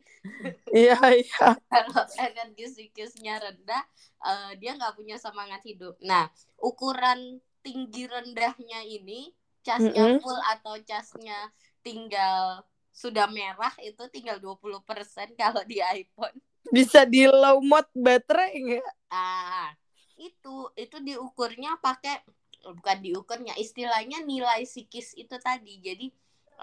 [0.74, 1.48] Iya iya.
[1.72, 3.84] kalau energi psikisnya rendah
[4.26, 6.30] eh, dia nggak punya semangat hidup nah
[6.62, 9.32] ukuran tinggi rendahnya ini
[9.68, 10.20] casnya Mm-mm.
[10.20, 11.38] full atau casnya
[11.86, 12.64] tinggal
[13.02, 16.36] sudah merah itu tinggal 20% kalau di iPhone
[16.76, 18.88] Bisa di low mode baterai nggak?
[19.10, 19.70] ah
[20.20, 22.16] itu itu diukurnya pakai
[22.78, 26.06] bukan diukurnya istilahnya nilai psikis itu tadi jadi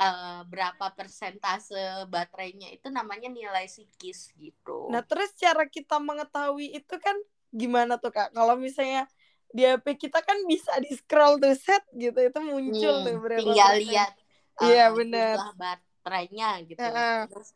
[0.04, 6.94] eh, berapa persentase baterainya itu namanya nilai psikis gitu Nah terus cara kita mengetahui itu
[7.02, 7.16] kan
[7.50, 8.30] gimana tuh kak?
[8.37, 9.11] Kalau misalnya
[9.57, 13.40] di HP kita kan bisa di scroll tuh set gitu itu muncul Hmm, tuh berapa
[13.40, 13.83] tinggal persen.
[13.88, 14.12] lihat
[14.61, 15.37] Iya, uh, benar.
[15.37, 16.85] jumlah baterainya gitu
[17.33, 17.51] terus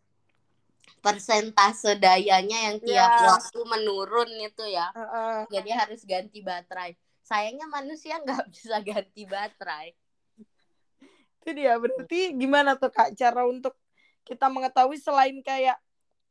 [1.00, 3.28] persentase dayanya yang tiap Ya.
[3.30, 5.48] waktu menurun itu ya Heeh.
[5.48, 9.92] jadi harus ganti baterai sayangnya manusia nggak bisa ganti baterai
[11.40, 13.72] Itu dia berarti gimana tuh kak cara untuk
[14.28, 15.80] kita mengetahui selain kayak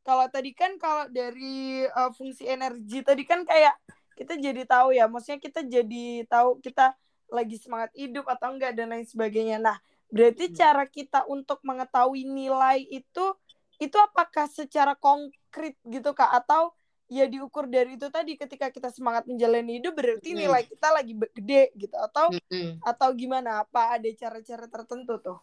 [0.06, 3.74] kalau tadi kan kalau dari uh, fungsi energi tadi kan kayak
[4.20, 6.94] kita jadi tahu ya, maksudnya kita jadi tahu kita
[7.32, 9.58] lagi semangat hidup atau enggak dan lain sebagainya.
[9.62, 9.78] Nah,
[10.12, 10.58] berarti Hmm.
[10.60, 13.26] cara kita untuk mengetahui nilai itu
[13.80, 16.76] itu apakah secara konkret gitu kak atau
[17.10, 20.40] ya diukur dari itu tadi ketika kita semangat menjalani hidup berarti Hmm.
[20.46, 22.82] nilai kita lagi gede gitu atau Mm-mm.
[22.84, 25.40] atau gimana apa ada cara-cara tertentu tuh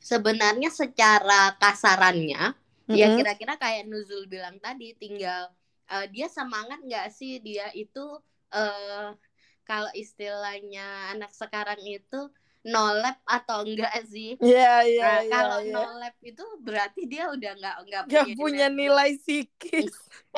[0.00, 2.42] sebenarnya secara kasarannya
[2.90, 3.16] ya Mm-mm.
[3.16, 5.50] kira-kira kayak Nuzul bilang tadi tinggal
[5.92, 8.00] eh, dia semangat nggak sih dia itu
[8.54, 9.06] eh
[9.68, 10.80] kalau istilahnya
[11.14, 12.16] anak sekarang itu
[12.72, 15.32] no lab atau enggak sih Iya iya Nah, iya.
[15.32, 15.74] kalau iya.
[15.74, 19.94] no lab itu berarti dia udah nggak nggak Gak punya energi, nilai psikis.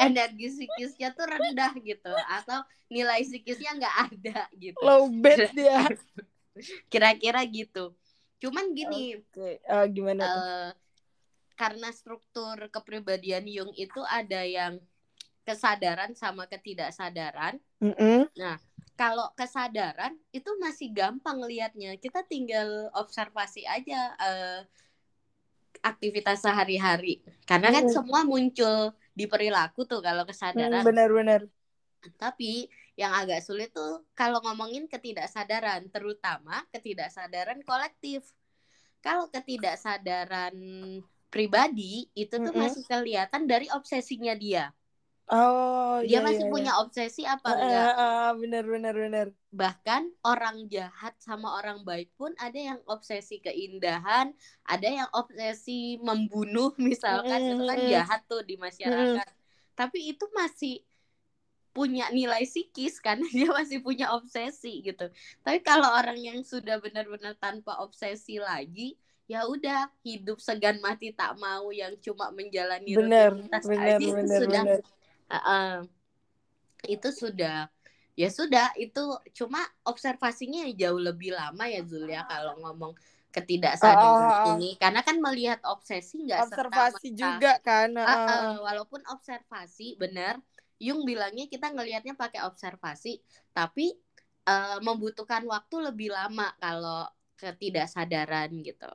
[0.06, 2.58] energi psikisnya tuh rendah gitu atau
[2.94, 4.84] nilai psikisnya nggak ada gitu.
[4.84, 5.88] Low bed dia.
[6.90, 7.94] Kira-kira gitu.
[8.42, 10.44] Cuman gini, Oke, eh, gimana tuh?
[10.50, 10.70] eh,
[11.60, 14.74] karena struktur kepribadian Jung itu ada yang
[15.48, 17.54] kesadaran sama ketidaksadaran.
[17.82, 18.28] Mm-mm.
[19.00, 21.90] Kalau kesadaran itu masih gampang lihatnya.
[22.04, 22.68] Kita tinggal
[23.02, 24.60] observasi aja eh,
[25.90, 27.14] aktivitas sehari-hari.
[27.48, 27.94] Karena kan Mm.
[27.94, 30.84] semua muncul di perilaku tuh kalau Mm, kesadaran.
[30.84, 31.48] Benar-benar.
[32.18, 32.66] Tapi
[32.98, 38.20] yang agak sulit tuh kalau ngomongin ketidaksadaran, terutama ketidaksadaran kolektif.
[39.06, 40.54] Kalau ketidaksadaran
[41.32, 42.62] pribadi itu tuh Mm-mm.
[42.62, 44.64] masih kelihatan dari obsesinya dia.
[45.32, 46.82] Oh Dia iya, masih iya, punya iya.
[46.84, 47.88] obsesi apa enggak?
[47.96, 49.26] eh, benar benar benar.
[49.52, 54.36] Bahkan orang jahat sama orang baik pun ada yang obsesi keindahan,
[54.68, 59.28] ada yang obsesi membunuh misalkan itu kan jahat tuh di masyarakat.
[59.72, 60.84] Tapi itu masih
[61.72, 65.08] punya nilai psikis karena dia masih punya obsesi gitu.
[65.40, 71.40] Tapi kalau orang yang sudah benar-benar tanpa obsesi lagi, ya udah hidup segan mati tak
[71.40, 73.96] mau yang cuma menjalani rutinitas aja
[74.28, 74.80] sudah benar.
[75.32, 75.88] Heeh.
[76.82, 77.70] itu sudah
[78.12, 79.00] ya sudah itu
[79.32, 82.92] cuma observasinya ya jauh lebih lama ya Zul ya kalau ngomong
[83.30, 84.58] ketidaksadaran Oh.
[84.58, 87.90] ini karena kan melihat obsesi nggak Observasi serta-merta- juga kan.
[87.96, 88.28] Heeh.
[88.28, 90.42] ah, walaupun observasi benar
[90.76, 93.22] Jung bilangnya kita ngelihatnya pakai observasi
[93.54, 93.94] tapi
[94.42, 97.06] eh, membutuhkan waktu lebih lama kalau
[97.38, 98.90] ketidaksadaran gitu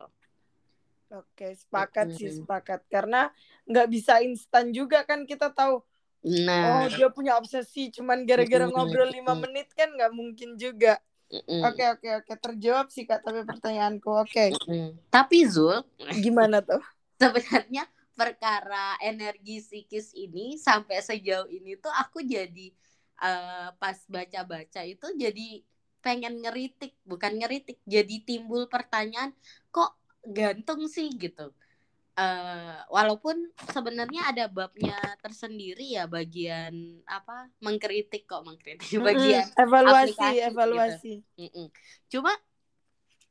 [1.08, 2.44] Oke, sepakat sih Mm-mm.
[2.44, 2.84] sepakat.
[2.92, 3.32] Karena
[3.64, 5.80] nggak bisa instan juga kan kita tahu.
[6.28, 11.00] Nah Oh dia punya obsesi, cuman gara-gara ngobrol lima menit kan nggak mungkin juga.
[11.28, 13.24] Oke oke oke, terjawab sih kak.
[13.24, 14.96] Tapi pertanyaanku, oke, mm-mm.
[15.12, 15.84] tapi Zul
[16.24, 16.80] gimana tuh?
[17.22, 17.84] sebenarnya
[18.18, 22.74] perkara energi psikis ini sampai sejauh ini tuh aku jadi
[23.22, 25.62] eh, pas baca-baca itu jadi
[26.02, 29.34] pengen ngeritik bukan ngeritik jadi timbul pertanyaan
[29.74, 31.54] kok gantung sih gitu
[32.18, 36.74] Eh, walaupun sebenarnya ada babnya tersendiri ya bagian
[37.06, 40.50] apa mengkritik kok mengkritik bagian evaluasi aplikasi gitu.
[40.50, 41.14] evaluasi.
[41.38, 41.68] Mm-mm.
[42.10, 42.34] Cuma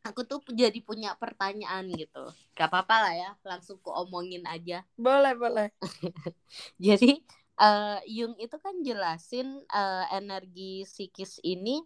[0.07, 2.31] aku tuh jadi punya pertanyaan gitu.
[2.55, 4.87] Gak apa-apa lah ya, langsung ku omongin aja.
[4.95, 5.69] Boleh boleh.
[6.79, 7.27] Jadi
[7.59, 11.83] eh, Jung itu kan jelasin eh, energi psikis ini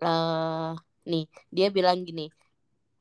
[0.00, 0.72] eh
[1.04, 2.32] nih, dia bilang gini.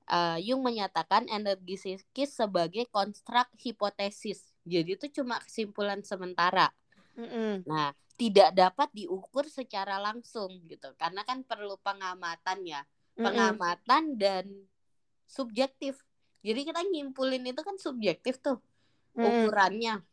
[0.10, 4.54] Eh, Jung menyatakan energi psikis sebagai konstruk hipotesis.
[4.66, 6.74] Jadi itu cuma kesimpulan sementara.
[7.16, 7.64] Mm-mm.
[7.66, 10.92] Nah, tidak dapat diukur secara langsung gitu.
[10.96, 12.82] Karena kan perlu pengamatan ya.
[13.16, 13.24] Mm-mm.
[13.32, 14.46] pengamatan dan
[15.24, 16.04] subjektif.
[16.44, 18.60] Jadi kita nyimpulin itu kan subjektif tuh
[19.16, 19.48] Mm-mm.
[19.50, 20.04] ukurannya.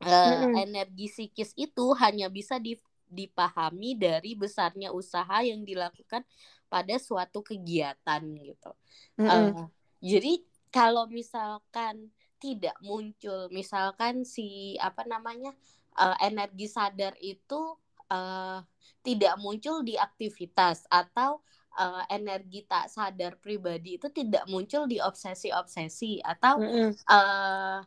[0.00, 0.56] Mm-mm.
[0.56, 2.80] energi psikis itu hanya bisa di-
[3.10, 6.24] dipahami dari besarnya usaha yang dilakukan
[6.70, 8.70] pada suatu kegiatan gitu.
[9.18, 9.28] Mm-mm.
[9.28, 9.66] Eh,
[10.00, 10.32] jadi
[10.70, 15.52] kalau misalkan tidak muncul, misalkan si apa namanya
[15.98, 17.76] eh, energi sadar itu
[18.08, 18.62] eh,
[19.02, 21.42] tidak muncul di aktivitas atau
[21.74, 26.94] eh, energi tak sadar pribadi itu tidak muncul di obsesi-obsesi atau Mm-mm.
[26.94, 27.78] eh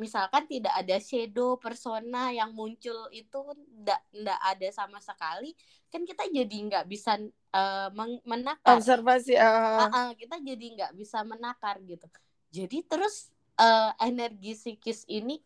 [0.00, 3.38] misalkan tidak ada shadow persona yang muncul itu
[3.80, 5.52] tidak tidak ada sama sekali
[5.92, 7.20] kan kita jadi nggak bisa
[7.92, 9.36] meng- menakar Observasi.
[9.38, 12.04] ah, Ah, ah, kita jadi nggak bisa menakar gitu.
[12.52, 15.40] Jadi terus eh, energi psikis ini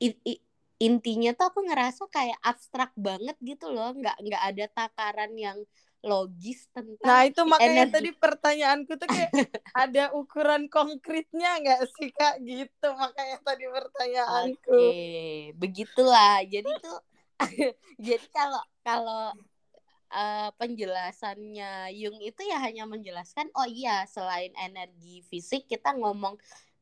[0.00, 0.42] i- i-
[0.80, 5.58] intinya tuh aku ngerasa kayak abstrak banget gitu loh, nggak nggak ada takaran yang
[6.02, 7.94] logis tentang Nah itu makanya energi.
[7.94, 9.32] tadi pertanyaanku tuh kayak
[9.86, 14.78] ada ukuran konkretnya nggak sih kak gitu makanya tadi pertanyaanku.
[14.78, 14.92] Oke,
[15.58, 16.42] begitulah.
[16.46, 16.98] Jadi tuh
[18.06, 19.34] jadi kalau kalau
[20.14, 26.38] eh, penjelasannya Jung itu ya hanya menjelaskan oh iya selain energi fisik kita ngomong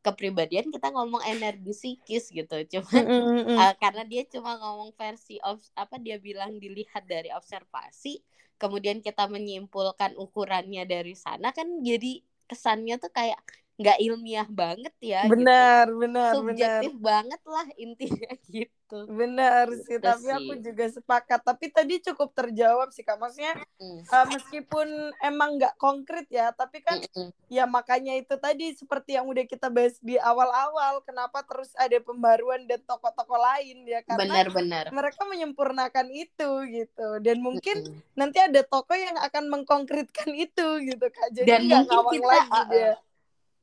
[0.06, 2.56] kepribadian kita ngomong energi psikis gitu.
[2.72, 3.58] Cuman Mm-mm.
[3.58, 8.22] Eh, karena dia cuma ngomong versi of apa dia bilang dilihat dari observasi
[8.60, 13.40] kemudian kita menyimpulkan ukurannya dari sana kan jadi kesannya tuh kayak
[13.80, 15.32] nggak ilmiah banget ya gitu.
[15.32, 16.82] benar benar benar.
[16.82, 18.98] subjektif banget lah intinya gitu.
[19.10, 20.62] Benar sih Gitu tapi aku sih.
[20.62, 21.40] juga sepakat.
[21.42, 23.18] Tapi tadi cukup terjawab sih kak.
[23.18, 24.88] Maksudnya Mm, eh, meskipun
[25.20, 27.30] emang nggak konkret ya tapi kan mm, mm.
[27.52, 32.64] ya makanya itu tadi seperti yang udah kita bahas di awal-awal kenapa terus ada pembaruan
[32.64, 34.00] dan tokoh-tokoh lain ya?
[34.08, 37.08] Karena benar-benar mereka menyempurnakan itu gitu.
[37.20, 38.00] Dan mungkin Mm, mm.
[38.16, 41.28] nanti ada tokoh yang akan mengkonkretkan itu gitu kak.
[41.36, 42.90] Jadi Dan nggak mungkin ngawang kita, lagi uh, uh, dia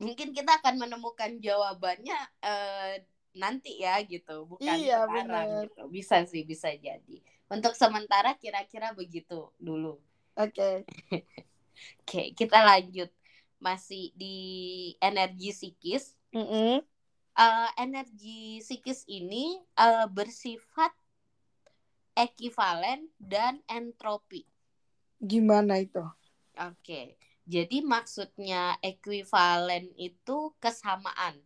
[0.02, 2.94] mungkin kita akan menemukan jawabannya eh,
[3.34, 5.64] nanti ya gitu bukan Iya, sekarang benar.
[5.66, 7.16] gitu bisa sih bisa jadi
[7.50, 9.98] untuk sementara kira-kira begitu dulu
[10.38, 10.86] oke
[12.06, 13.10] Oke, kita lanjut.
[13.58, 14.36] Masih di
[15.02, 16.14] energi psikis.
[16.30, 16.78] Mm-mm.
[17.34, 20.94] Eh, energi psikis ini eh, bersifat
[22.14, 24.46] ekivalen dan entropi.
[25.18, 26.04] gimana itu
[26.54, 31.36] Oke, jadi maksudnya ekivalen itu kesamaan.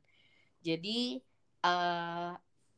[0.62, 1.18] Jadi
[1.66, 2.32] eh,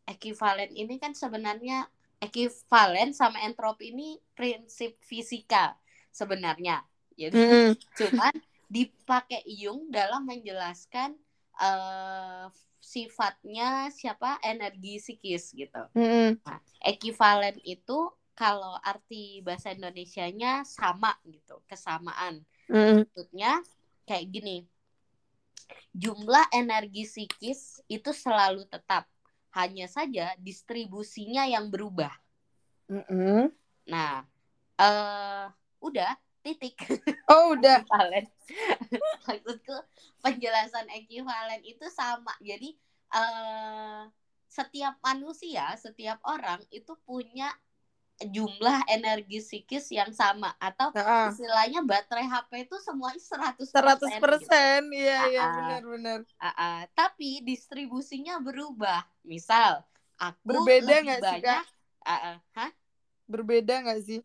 [0.08, 1.88] ekivalen ini kan sebenarnya
[2.20, 5.76] ekivalen sama entropi ini prinsip fisika
[6.12, 6.84] sebenarnya.
[7.16, 7.76] Jadi Mm-mm.
[7.96, 8.34] cuman
[8.72, 11.16] dipakai Jung dalam menjelaskan
[11.60, 12.46] eh,
[12.80, 15.84] sifatnya siapa energi psikis gitu.
[15.92, 16.40] Mm-mm.
[16.80, 22.40] Ekivalen itu kalau arti bahasa Indonesianya sama gitu, kesamaan.
[22.70, 23.02] Mm-mm.
[23.02, 23.60] Maksudnya
[24.06, 24.56] kayak gini.
[25.90, 29.10] Jumlah energi psikis itu selalu tetap.
[29.50, 32.14] Hanya saja distribusinya yang berubah.
[32.86, 33.50] Mm-mm.
[33.90, 34.22] Nah,
[34.78, 35.46] eh
[35.82, 36.14] udah
[36.46, 36.78] titik.
[37.34, 37.82] oh udah.
[39.26, 39.76] Maksudku
[40.22, 42.30] penjelasan ekivalen itu sama.
[42.38, 42.78] Jadi
[43.10, 44.02] eh
[44.50, 47.50] setiap manusia, setiap orang itu punya
[48.20, 53.20] jumlah energi psikis yang sama atau Nah, istilahnya baterai HP itu semuanya
[53.56, 53.72] 100%.
[53.72, 55.00] 100% persen, gitu.
[55.00, 55.52] iya iya ah.
[55.56, 56.20] benar-benar.
[56.36, 56.80] Ah, ah.
[56.92, 59.08] tapi distribusinya berubah.
[59.24, 59.80] Misal
[60.20, 61.40] aku Berbeda nggak sih,
[62.04, 62.36] Ah, ah.
[62.56, 62.70] Hah?
[63.24, 64.20] Berbeda nggak sih?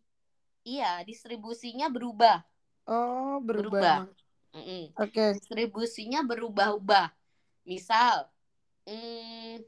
[0.67, 2.43] Iya, distribusinya berubah.
[2.89, 4.09] Oh, berubah.
[4.09, 4.55] Berubah.
[4.55, 4.83] Mm-mm.
[4.95, 5.35] Oke.
[5.35, 7.11] Distribusinya berubah-ubah.
[7.67, 8.29] Misal,
[8.87, 9.61] hmm,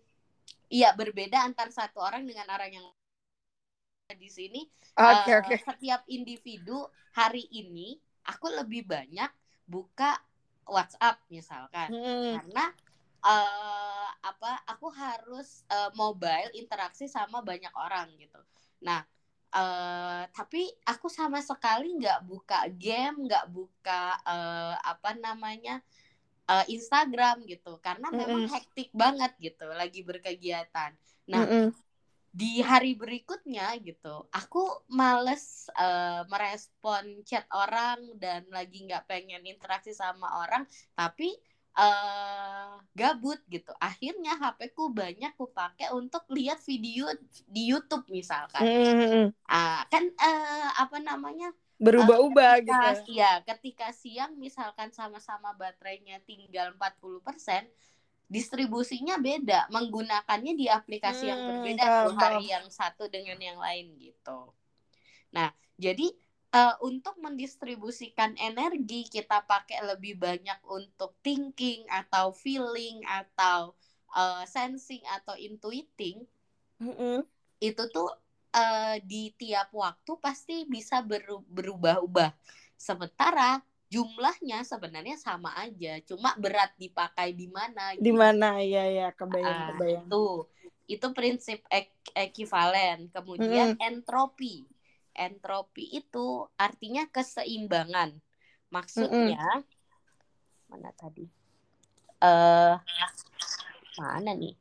[0.72, 2.88] iya berbeda antar satu orang dengan orang yang
[4.16, 4.64] di sini
[4.98, 5.58] Oke, eh, oke.
[5.60, 9.28] setiap individu hari ini aku lebih banyak
[9.68, 10.16] buka
[10.64, 12.32] WhatsApp misalkan Mm-mm.
[12.32, 12.72] karena
[13.28, 18.40] eh apa aku harus eh, mobile interaksi sama banyak orang gitu.
[18.88, 19.04] Nah,
[19.52, 25.84] eh tapi aku sama sekali nggak buka game, nggak buka eh, apa namanya
[26.52, 28.52] eh, Instagram gitu, karena memang Mm-mm.
[28.54, 30.92] hektik banget gitu, lagi berkegiatan.
[31.32, 31.74] Nah, Mm-mm.
[32.38, 34.62] Di hari berikutnya gitu aku
[34.94, 40.64] males eh, merespon chat orang dan lagi nggak pengen interaksi sama orang
[40.94, 41.34] tapi
[41.78, 47.06] eh gabut gitu akhirnya HP ku banyak ku pakai untuk lihat video
[47.46, 49.26] di YouTube misalkan Mm-mm.
[49.50, 52.74] ah kan eh, apa namanya Berubah-ubah gitu.
[52.74, 57.70] ketika, ya ketika siang misalkan sama-sama baterainya tinggal 40%
[58.36, 63.60] distribusinya beda menggunakannya di aplikasi yang Hmm, berbeda paham, tuh hari yang satu dengan yang
[63.66, 64.52] lain gitu
[65.36, 65.50] nah
[65.86, 66.08] jadi
[66.58, 73.60] eh, untuk mendistribusikan energi kita pakai lebih banyak untuk thinking atau feeling atau
[74.22, 76.18] eh, sensing atau intuiting
[76.82, 77.26] Mm-mm.
[77.68, 78.08] itu tuh
[78.58, 82.30] eh, di tiap waktu pasti bisa beru- berubah-ubah.
[82.78, 88.14] Sementara jumlahnya sebenarnya sama aja, cuma berat dipakai di mana Di gitu.
[88.14, 90.06] mana ya ya kebayang Ah, kebayang.
[90.06, 90.26] Itu
[90.88, 93.08] itu prinsip ek- ekivalen.
[93.12, 94.68] Kemudian entropi.
[95.12, 98.16] Entropi itu artinya keseimbangan.
[98.70, 99.64] Maksudnya
[100.68, 101.24] mana tadi?
[102.20, 102.76] Eh
[103.98, 104.56] mana nih?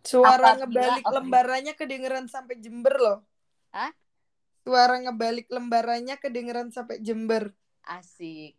[0.00, 1.14] Suara Apabila- ngebalik oke.
[1.20, 3.18] lembarannya kedengeran sampai Jember loh.
[3.74, 3.92] Hah?
[4.64, 7.52] Suara ngebalik lembarannya kedengeran sampai Jember.
[7.88, 8.52] Asik.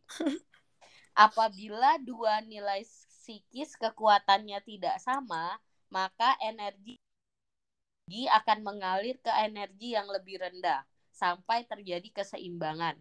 [1.13, 5.61] Apabila dua nilai psikis kekuatannya tidak sama,
[5.93, 6.97] maka energi
[8.09, 10.81] akan mengalir ke energi yang lebih rendah
[11.13, 12.97] sampai terjadi keseimbangan.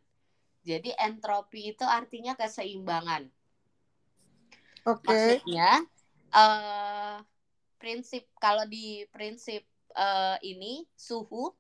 [0.68, 3.33] Jadi entropi itu artinya keseimbangan.
[4.85, 5.09] Oke.
[5.09, 5.81] Maksudnya
[6.29, 7.16] eh
[7.81, 9.64] prinsip kalau di prinsip
[9.97, 11.57] eh, ini suhu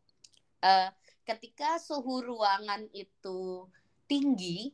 [0.60, 0.92] eh,
[1.24, 3.64] ketika suhu ruangan itu
[4.08, 4.72] tinggi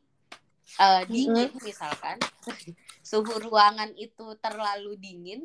[0.79, 2.17] eh, dingin misalkan
[3.05, 5.45] suhu ruangan itu terlalu dingin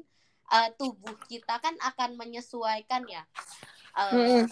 [0.54, 3.26] eh, tubuh kita kan akan menyesuaikan ya
[4.14, 4.48] Mm-mm.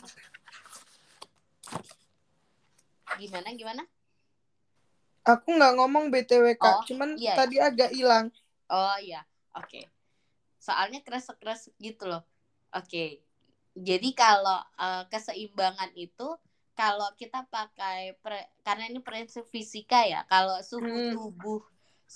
[3.17, 3.83] gimana gimana
[5.27, 8.31] Aku nggak ngomong BTW Kak, Oh, cuman iya, tadi agak hilang.
[8.71, 9.83] Oh iya, oke.
[10.55, 12.23] Soalnya kresek-kresek gitu loh.
[12.71, 13.19] Oke.
[13.75, 16.27] Jadi kalau eh, keseimbangan itu
[16.79, 21.11] kalau kita pakai pre- karena ini prinsip fisika ya, kalau suhu Hmm.
[21.11, 21.59] tubuh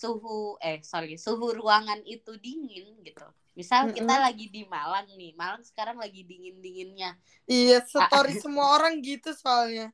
[0.02, 3.26] suhu eh sorry suhu ruangan itu dingin gitu.
[3.60, 4.22] Misal kita Mm-mm.
[4.26, 7.10] lagi di Malang nih, Malang sekarang lagi dingin dinginnya.
[7.56, 9.86] Iya, story semua orang gitu soalnya.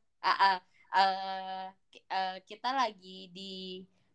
[1.92, 3.52] Ki- eh, kita lagi di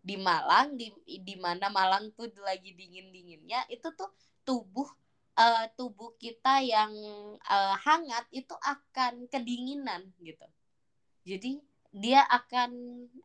[0.08, 0.86] di Malang di
[1.28, 4.10] di mana Malang tuh lagi dingin dinginnya itu tuh
[4.46, 4.88] tubuh
[5.38, 6.92] eh, tubuh kita yang
[7.40, 10.46] eh, hangat itu akan kedinginan gitu
[11.22, 11.62] jadi
[11.92, 12.72] dia akan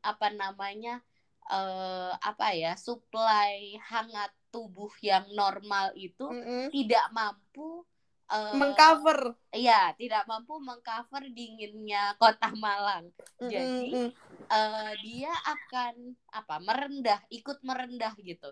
[0.04, 1.00] apa namanya
[1.48, 6.72] eh, apa ya supply hangat tubuh yang normal itu Mm-mm.
[6.72, 7.84] tidak mampu
[8.32, 9.36] eh, Mengcover.
[9.56, 13.12] Iya, tidak mampu mengcover dinginnya kota Malang.
[13.40, 14.10] Jadi, Mm-mm.
[14.52, 16.56] eh, dia akan apa?
[16.60, 18.52] merendah, ikut merendah gitu.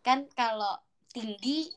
[0.00, 0.80] Kan kalau
[1.12, 1.68] tinggi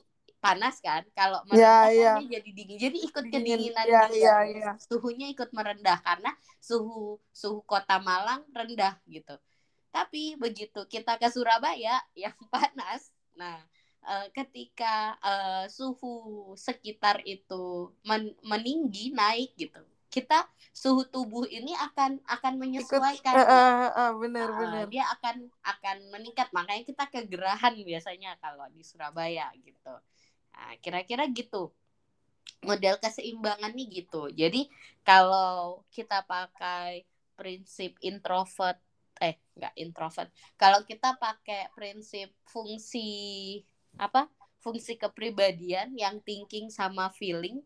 [0.45, 2.13] panas kan, kalau Ya, merendah kan ya.
[2.17, 2.77] dia jadi dingin.
[2.85, 3.33] Jadi ikut Dingin.
[3.33, 4.11] kedinginan Ya, dia.
[4.23, 4.71] ya, ya.
[4.87, 9.35] Suhunya ikut merendah karena suhu suhu kota Malang rendah gitu.
[9.95, 13.01] Tapi begitu kita ke Surabaya yang panas,
[13.39, 13.57] nah
[14.11, 16.13] eh, ketika eh, suhu
[16.57, 17.63] sekitar itu
[18.09, 19.81] men- meninggi naik gitu,
[20.13, 23.37] kita suhu tubuh ini akan akan menyesuaikan.
[23.37, 23.71] Eh, gitu.
[23.71, 24.87] eh, eh, bener Ah, bener.
[24.91, 29.93] dia akan akan meningkat makanya kita kegerahan biasanya kalau di Surabaya gitu
[30.53, 31.73] nah, kira-kira gitu.
[32.63, 34.31] Model keseimbangan nih gitu.
[34.31, 34.71] Jadi
[35.03, 37.03] kalau kita pakai
[37.35, 38.79] prinsip introvert
[39.19, 40.29] eh nggak introvert.
[40.55, 43.59] Kalau kita pakai prinsip fungsi
[43.99, 44.31] apa?
[44.63, 47.59] Fungsi kepribadian yang thinking sama feeling.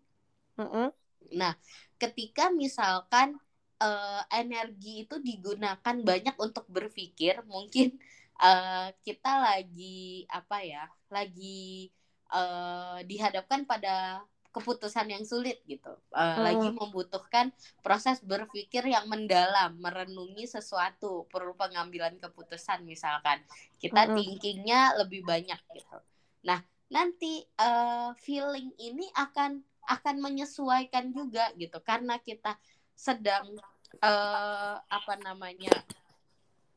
[0.58, 0.90] Mm-mm.
[1.38, 1.54] Nah,
[2.02, 3.38] ketika misalkan
[3.78, 8.02] uh, energi itu digunakan banyak untuk berpikir, mungkin
[8.42, 11.94] uh, kita lagi apa ya, lagi
[12.32, 16.42] uh, dihadapkan pada keputusan yang sulit gitu, uh, hmm.
[16.42, 17.54] lagi membutuhkan
[17.86, 23.38] proses berpikir yang mendalam, merenungi sesuatu, perlu pengambilan keputusan misalkan,
[23.78, 24.18] kita hmm.
[24.18, 25.98] thinkingnya lebih banyak gitu.
[26.42, 32.58] Nah, nanti uh, feeling ini akan akan menyesuaikan juga gitu, karena kita
[32.98, 33.62] sedang
[34.02, 35.72] uh, apa namanya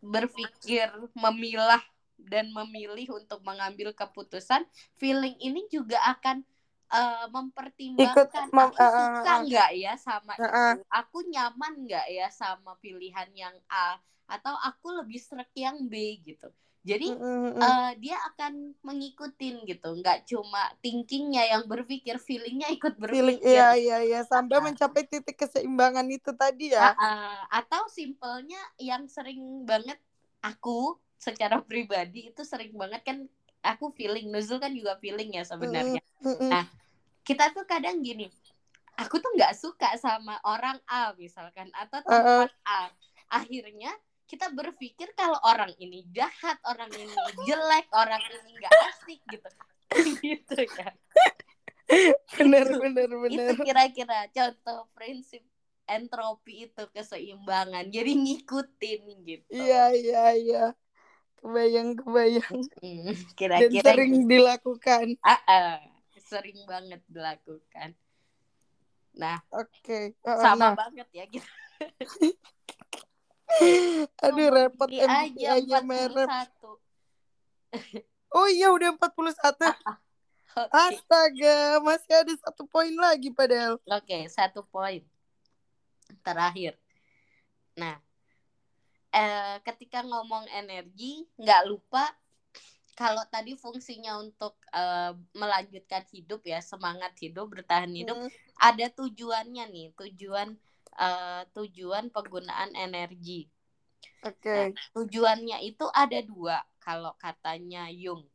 [0.04, 1.80] berpikir memilah
[2.26, 4.66] dan memilih untuk mengambil keputusan
[4.98, 6.42] feeling ini juga akan
[6.90, 12.06] uh, mempertimbangkan Ikut, mem aku uh, suka nggak ya sama uh, itu aku nyaman nggak
[12.10, 13.96] ya sama pilihan yang A
[14.30, 16.50] atau aku lebih serak yang B gitu
[16.80, 17.60] jadi mm-hmm.
[17.60, 23.20] uh, dia akan mengikutin gitu, nggak cuma thinkingnya yang berpikir, feelingnya ikut berpikir.
[23.20, 26.96] Feeling, iya iya iya sampai uh, mencapai titik keseimbangan itu tadi ya.
[26.96, 30.00] Uh, uh, atau simpelnya yang sering banget
[30.40, 33.18] aku secara pribadi itu sering banget kan
[33.60, 36.00] aku feeling, Nuzul kan juga feeling ya sebenarnya.
[36.24, 36.48] Mm-hmm.
[36.48, 36.64] Nah
[37.20, 38.32] kita tuh kadang gini,
[38.96, 42.88] aku tuh nggak suka sama orang A misalkan atau tempat uh, uh.
[42.88, 42.88] A,
[43.36, 43.92] akhirnya
[44.24, 47.12] kita berpikir kalau orang ini jahat, orang ini
[47.46, 49.48] jelek, orang ini nggak asik gitu.
[50.24, 50.88] gitu ya.
[52.40, 53.52] Bener bener bener.
[53.52, 55.44] Itu kira-kira contoh prinsip
[55.90, 57.90] entropi itu keseimbangan.
[57.90, 59.50] Jadi ngikutin gitu.
[59.50, 60.64] Iya iya iya.
[61.40, 62.60] Kebayang kebayang.
[63.38, 64.28] Kira-kira Dan sering gitu.
[64.28, 65.16] dilakukan.
[65.24, 65.76] Ah, uh,
[66.20, 67.96] sering banget dilakukan.
[69.16, 69.72] Nah, oke.
[69.82, 70.14] Okay.
[70.22, 70.74] Uh, sama nah.
[70.78, 71.48] banget ya gitu.
[74.24, 76.30] Aduh repot MBTI-nya merek.
[78.30, 79.10] Oh iya udah 41.
[79.10, 80.70] okay.
[80.70, 83.82] Astaga, masih ada satu poin lagi padahal.
[83.90, 85.02] Oke, okay, satu poin.
[86.22, 86.78] Terakhir.
[87.74, 87.98] Nah,
[89.14, 92.10] eh, ketika ngomong energi, nggak lupa
[92.98, 98.30] kalau tadi fungsinya untuk eh, melanjutkan hidup ya, semangat hidup, bertahan hidup, hmm.
[98.60, 100.58] ada tujuannya nih, tujuan
[101.00, 103.46] uh, tujuan penggunaan energi.
[104.24, 104.40] Oke.
[104.42, 104.64] Okay.
[104.72, 108.26] Nah, tujuannya itu ada dua kalau katanya Jung.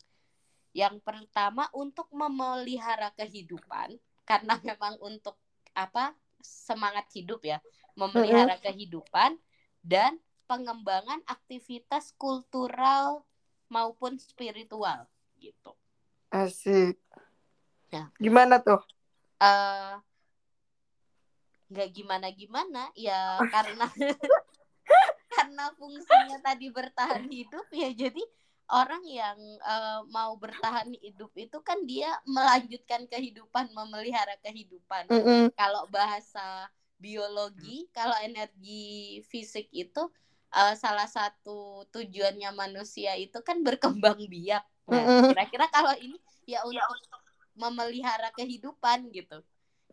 [0.76, 3.96] Yang pertama untuk memelihara kehidupan
[4.26, 5.38] karena memang untuk
[5.76, 7.62] apa semangat hidup ya,
[7.98, 8.66] memelihara mm -hmm.
[8.72, 9.32] kehidupan
[9.82, 13.26] dan pengembangan aktivitas kultural
[13.70, 15.10] maupun spiritual
[15.42, 15.74] gitu.
[16.30, 16.98] Asik.
[17.94, 18.82] Nah, gimana tuh?
[19.40, 20.00] Uh,
[21.70, 23.90] nggak gimana gimana ya karena
[25.34, 28.24] karena fungsinya tadi bertahan hidup ya jadi
[28.72, 35.44] orang yang uh, mau bertahan hidup itu kan dia melanjutkan kehidupan memelihara kehidupan mm -hmm.
[35.54, 40.10] kalau bahasa biologi kalau energi fisik itu
[40.56, 44.64] uh, salah satu tujuannya manusia itu kan berkembang biak.
[44.88, 46.16] Nah kira-kira kalau ini
[46.48, 47.20] ya untuk
[47.60, 49.44] memelihara kehidupan gitu.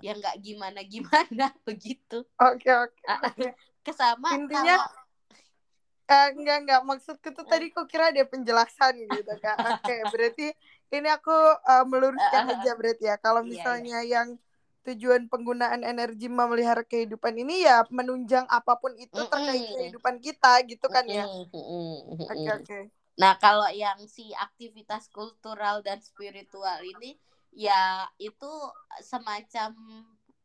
[0.00, 2.22] Ya nggak gimana gimana begitu.
[2.38, 3.50] Oke okay, oke okay, okay.
[3.82, 6.14] kesama intinya kalau...
[6.14, 9.58] uh, enggak enggak maksudku tuh tadi kok kira ada penjelasan gitu kak.
[9.58, 10.46] Oke okay, berarti
[10.92, 11.34] ini aku
[11.66, 13.16] uh, meluruskan uh, aja berarti ya.
[13.18, 13.52] Kalau iya, iya.
[13.52, 14.14] misalnya iya, iya.
[14.14, 14.28] yang
[14.82, 19.30] tujuan penggunaan energi memelihara kehidupan ini ya menunjang apa pun itu mm -mm.
[19.30, 22.82] terkait kehidupan kita gitu kan ya oke oke okay, okay.
[23.14, 27.14] nah kalau yang si aktivitas kultural dan spiritual ini
[27.54, 28.50] ya itu
[29.04, 29.76] semacam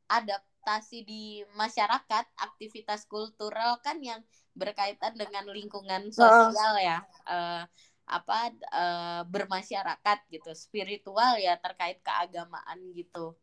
[0.08, 4.22] adaptasi di masyarakat aktivitas kultural kan yang
[4.54, 7.64] berkaitan dengan lingkungan sosial ya uh,
[8.08, 13.36] apa uh, bermasyarakat gitu spiritual ya terkait keagamaan gitu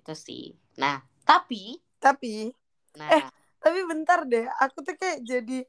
[0.00, 0.44] itu sih
[0.76, 2.52] nah tapi tapi
[2.96, 3.22] nah eh,
[3.62, 5.64] tapi bentar deh aku tuh kayak jadi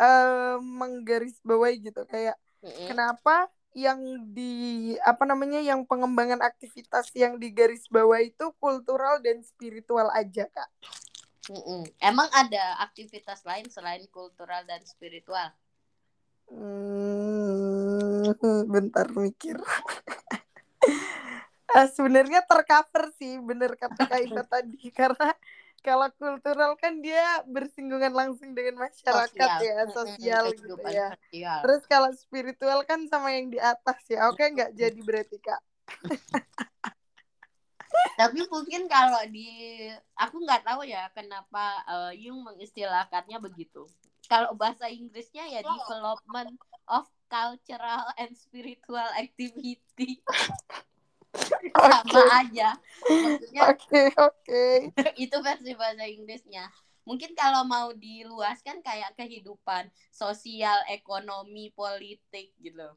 [0.00, 2.86] uh, menggarisbawahi gitu kayak mm -hmm.
[2.90, 4.00] kenapa yang
[4.34, 10.48] di apa namanya yang pengembangan aktivitas yang di garis bawah itu kultural dan spiritual aja
[10.50, 10.70] kak.
[11.48, 11.86] Mm-mm.
[12.02, 15.52] Emang ada aktivitas lain selain kultural dan spiritual?
[16.48, 18.34] Hmm,
[18.66, 19.56] bentar mikir.
[21.78, 24.90] uh, sebenarnya tercover sih, bener kata Kak Iva tadi.
[24.90, 25.30] Karena
[25.78, 29.62] kalau kultural kan dia bersinggungan langsung dengan masyarakat sosial.
[29.62, 31.14] ya sosial gitu ya.
[31.14, 31.58] sosial.
[31.62, 34.26] terus kalau spiritual kan sama yang di atas ya.
[34.26, 35.62] Oke nggak jadi berarti kak.
[38.18, 39.48] Tapi mungkin kalau di
[40.18, 43.86] aku nggak tahu ya kenapa uh, Jung mengistilahkannya begitu.
[44.26, 46.58] Kalau bahasa Inggrisnya ya development
[46.90, 49.78] of cultural and spiritual activity
[51.80, 52.76] sama aja.
[53.22, 54.92] Maksudnya Oke, oke.
[55.24, 56.64] itu versi bahasa Inggrisnya.
[57.08, 62.88] Mungkin kalau mau diluaskan kayak kehidupan sosial ekonomi politik gitu.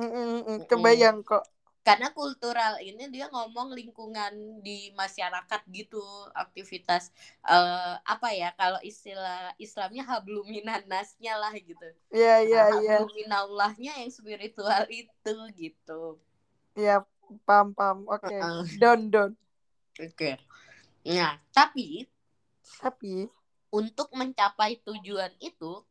[0.00, 0.06] Mm,
[0.46, 1.44] mm, mm, Kebayang kok.
[1.88, 4.34] karena kultural ini dia ngomong lingkungan
[4.66, 6.02] di masyarakat gitu
[6.44, 7.04] aktivitas
[7.54, 11.88] eh, apa ya kalau istilah Islamnya habluminanasnya lah gitu.
[12.14, 12.96] Iya, iya, Nah, iya.
[12.96, 16.20] habluminallahnya yang spiritual itu gitu.
[16.78, 17.06] Iya,
[17.46, 17.98] paham, paham.
[18.08, 18.30] Oke.
[18.30, 18.58] Heeh.
[18.78, 19.30] Don, don.
[20.00, 20.30] oke
[21.00, 22.04] nah tapi
[22.80, 23.28] Tapi,
[23.72, 25.84] untuk mencapai tujuan itu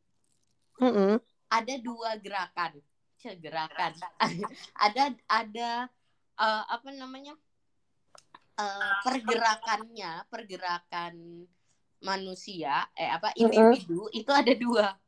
[0.82, 1.18] mm-mm.
[1.50, 2.78] ada dua gerakan
[3.20, 3.94] gerakan
[4.86, 5.70] ada ada
[6.40, 7.34] eh, apa namanya
[8.60, 11.16] Eh, pergerakannya pergerakan
[12.04, 15.00] manusia eh apa individu itu ada dua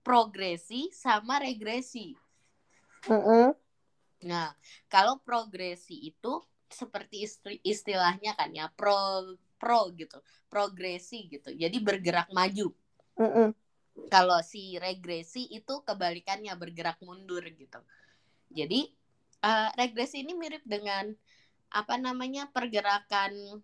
[0.00, 2.16] progresi sama regresi
[3.04, 3.52] Mm-mm.
[4.22, 4.50] Nah
[4.90, 9.24] kalau progresi itu seperti istri- istilahnya kan ya pro
[9.58, 10.18] pro gitu
[10.52, 12.74] progresi gitu jadi bergerak maju
[13.20, 13.54] Mm-mm.
[14.08, 17.80] kalau si regresi itu kebalikannya bergerak mundur gitu.
[18.52, 18.88] Jadi
[19.44, 21.12] eh, regresi ini mirip dengan
[21.68, 23.60] apa namanya pergerakan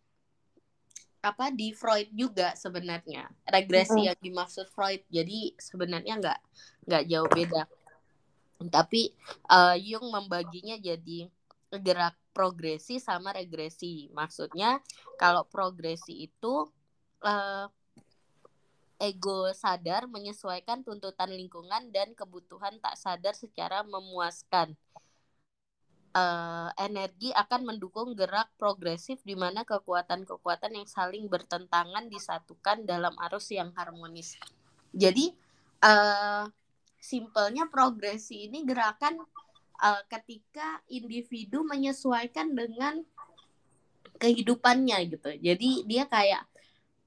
[1.24, 4.08] apa di Freud juga sebenarnya regresi Mm-mm.
[4.08, 5.00] yang dimaksud Freud.
[5.08, 6.38] Jadi sebenarnya nggak
[6.88, 7.64] nggak jauh beda.
[8.68, 9.10] Tapi
[9.82, 11.26] Jung membaginya jadi
[11.74, 14.10] gerak progresi sama regresi.
[14.10, 14.82] Maksudnya
[15.16, 16.66] kalau progresi itu
[17.22, 17.66] eh,
[18.98, 24.74] ego sadar menyesuaikan tuntutan lingkungan dan kebutuhan tak sadar secara memuaskan.
[26.14, 33.50] Eh, energi akan mendukung gerak progresif di mana kekuatan-kekuatan yang saling bertentangan disatukan dalam arus
[33.50, 34.38] yang harmonis.
[34.94, 35.34] Jadi,
[35.82, 36.44] eh,
[37.04, 39.20] simpelnya progresi ini gerakan
[39.84, 43.04] eh, ketika individu menyesuaikan dengan
[44.16, 45.30] kehidupannya gitu.
[45.36, 46.48] Jadi dia kayak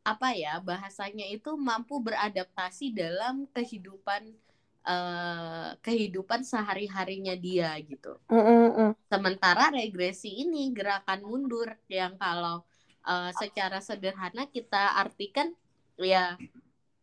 [0.07, 4.37] apa ya bahasanya itu mampu beradaptasi dalam kehidupan
[4.85, 8.21] eh, kehidupan sehari-harinya dia gitu.
[8.29, 8.93] Mm-mm.
[9.09, 12.61] Sementara regresi ini gerakan mundur yang kalau
[13.01, 15.51] eh, secara sederhana kita artikan
[15.97, 16.37] ya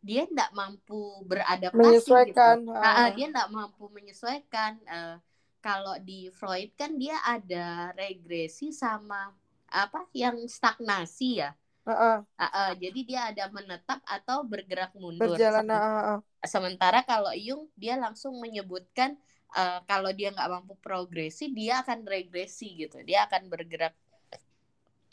[0.05, 2.57] dia tidak mampu beradaptasi Menyesuaikan.
[2.61, 2.77] gitu.
[2.77, 3.09] Ah.
[3.09, 4.73] Ah, dia tidak mampu menyesuaikan.
[4.85, 5.17] Eh,
[5.65, 9.33] kalau di Freud kan dia ada regresi sama
[9.73, 11.57] apa yang stagnasi ya.
[11.89, 12.19] Ah, ah.
[12.37, 15.37] Ah, ah, jadi dia ada menetap atau bergerak mundur.
[15.37, 15.65] Berjalan.
[15.73, 16.19] Ah, ah.
[16.45, 19.17] Sementara kalau Jung dia langsung menyebutkan
[19.57, 23.01] eh, kalau dia nggak mampu progresi dia akan regresi gitu.
[23.01, 23.97] Dia akan bergerak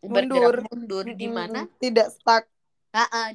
[0.01, 2.43] bergerak mundur di mana Tidak stuck.
[2.91, 3.29] ah, ah,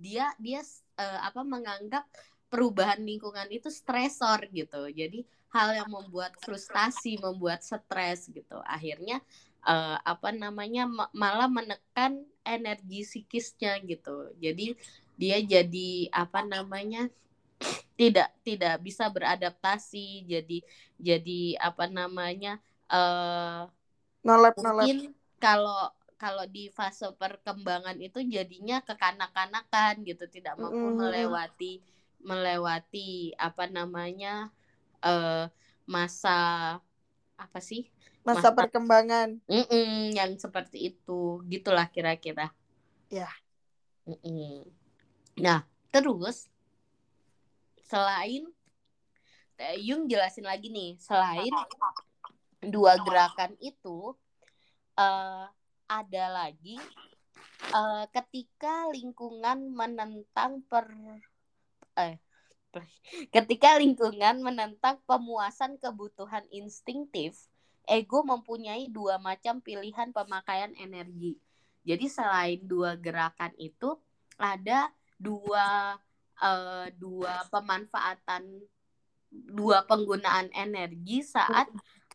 [0.00, 0.60] dia dia
[1.00, 2.04] eh, apa menganggap
[2.48, 4.88] perubahan lingkungan itu stresor gitu.
[4.92, 8.56] Jadi hal yang membuat frustasi, membuat stres gitu.
[8.64, 9.20] Akhirnya
[9.66, 14.32] eh, apa namanya ma- malah menekan energi psikisnya gitu.
[14.40, 14.76] Jadi
[15.18, 17.10] dia jadi apa namanya
[17.98, 20.24] tidak tidak bisa beradaptasi.
[20.28, 20.62] Jadi
[20.98, 22.58] jadi apa namanya
[22.88, 23.62] eh
[24.26, 24.92] Nolep, nolep.
[24.92, 30.98] mungkin kalau kalau di fase perkembangan itu jadinya kekanak-kanakan gitu tidak mampu Mm-mm.
[30.98, 31.78] melewati
[32.18, 34.50] melewati apa namanya
[34.98, 35.46] eh
[35.86, 36.38] masa
[37.38, 37.86] apa sih
[38.26, 39.38] Masa Masa- perkembangan.
[39.46, 42.50] Mm-mm, yang seperti itu gitulah kira-kira
[43.08, 43.30] Ya.
[44.04, 44.66] Mm-mm.
[45.38, 46.50] nah terus
[47.86, 48.44] selain
[49.56, 51.54] eh, Jung jelasin lagi nih selain
[52.68, 54.12] dua gerakan itu
[54.98, 55.46] eh,
[55.88, 56.76] ada lagi
[57.72, 60.86] eh, ketika lingkungan menentang per
[61.96, 62.20] eh
[63.34, 67.48] ketika lingkungan menentang pemuasan kebutuhan instingtif
[67.88, 71.40] ego mempunyai dua macam pilihan pemakaian energi.
[71.88, 73.96] Jadi selain dua gerakan itu
[74.36, 75.96] ada dua
[76.36, 78.44] eh, dua pemanfaatan
[79.32, 81.68] dua penggunaan energi saat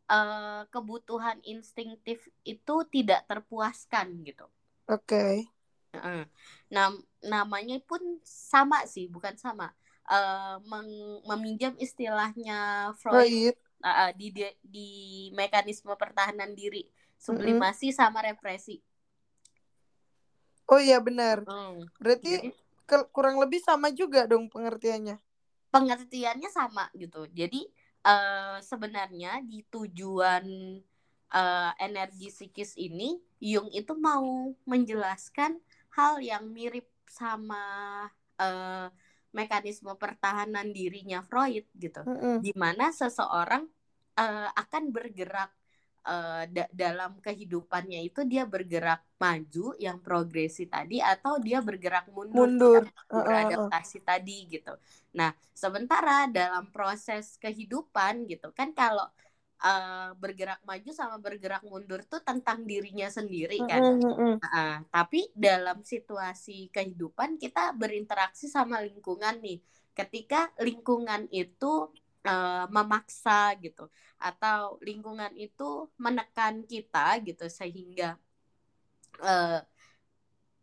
[0.09, 4.47] eh, kebutuhan instingtif itu tidak terpuaskan gitu.
[4.89, 5.47] Oke.
[5.93, 6.25] Heeh.
[6.73, 9.71] Nam namanya pun sama sih, bukan sama.
[10.67, 14.89] Meng- meminjam istilahnya Freud eh, di, di di
[15.31, 16.83] mekanisme pertahanan diri,
[17.15, 18.83] sublimasi sama represi.
[20.67, 21.47] Oh iya benar.
[21.47, 21.87] Hmm.
[21.99, 22.49] Berarti Jadi
[22.83, 25.19] ke- kurang lebih sama juga dong pengertiannya.
[25.73, 27.25] pengertiannya sama gitu.
[27.33, 27.65] Jadi
[28.03, 30.45] eh, sebenarnya di tujuan
[31.33, 35.59] eh, energi psikis ini Jung itu mau menjelaskan
[35.95, 37.63] hal yang mirip sama
[38.39, 38.87] eh,
[39.33, 42.05] mekanisme pertahanan dirinya Freud gitu.
[42.05, 42.39] Mm-mm.
[42.43, 43.65] Di mana seseorang
[44.19, 45.49] eh, akan bergerak
[46.07, 52.47] uh, da dalam kehidupannya itu dia bergerak maju yang progresi tadi atau dia bergerak mundur,
[52.47, 52.83] mundur.
[53.07, 54.09] beradaptasi uh, uh, uh.
[54.11, 54.73] tadi gitu.
[55.15, 59.07] Nah, sementara dalam proses kehidupan gitu kan kalau
[59.63, 63.81] uh, bergerak maju sama bergerak mundur tuh tentang dirinya sendiri kan.
[63.81, 64.75] Uh, uh, uh.
[64.91, 69.59] tapi dalam situasi kehidupan kita berinteraksi sama lingkungan nih.
[69.93, 71.93] Ketika lingkungan itu
[72.25, 73.87] uh, memaksa gitu
[74.19, 78.15] atau lingkungan itu menekan kita gitu sehingga
[79.19, 79.59] uh,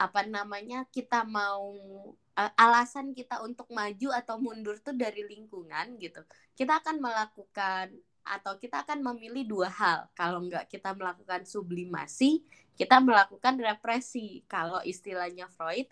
[0.00, 1.76] apa namanya kita mau
[2.16, 6.24] uh, alasan kita untuk maju atau mundur tuh dari lingkungan gitu.
[6.56, 7.92] Kita akan melakukan
[8.24, 10.08] atau kita akan memilih dua hal.
[10.16, 12.44] Kalau enggak kita melakukan sublimasi
[12.80, 14.40] kita melakukan represi.
[14.48, 15.84] Kalau istilahnya Freud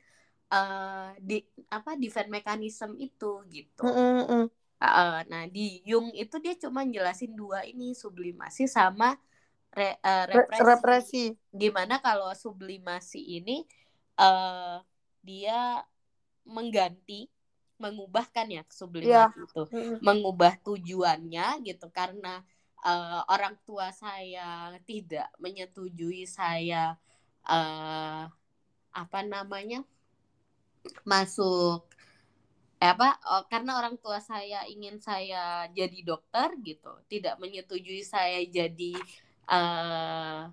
[0.48, 3.84] uh, di apa defense mechanism itu gitu.
[3.84, 4.44] Mm -hmm.
[4.78, 9.18] Uh, nah di Jung itu dia cuma jelasin dua ini sublimasi sama
[9.74, 10.62] re, uh, represi.
[10.62, 11.24] represi.
[11.50, 13.66] Gimana kalau sublimasi ini
[14.18, 14.78] uh,
[15.22, 15.82] dia
[16.46, 17.26] mengganti,
[17.82, 19.30] mengubahkan ya sublimasi yeah.
[19.34, 19.98] itu, mm.
[20.02, 22.42] mengubah tujuannya gitu karena
[22.86, 26.94] uh, orang tua saya tidak menyetujui saya
[27.46, 28.30] uh,
[28.94, 29.82] apa namanya
[31.02, 31.88] masuk
[32.78, 38.42] eh, apa oh, karena orang tua saya ingin saya jadi dokter gitu tidak menyetujui saya
[38.46, 38.94] jadi
[39.50, 40.50] uh,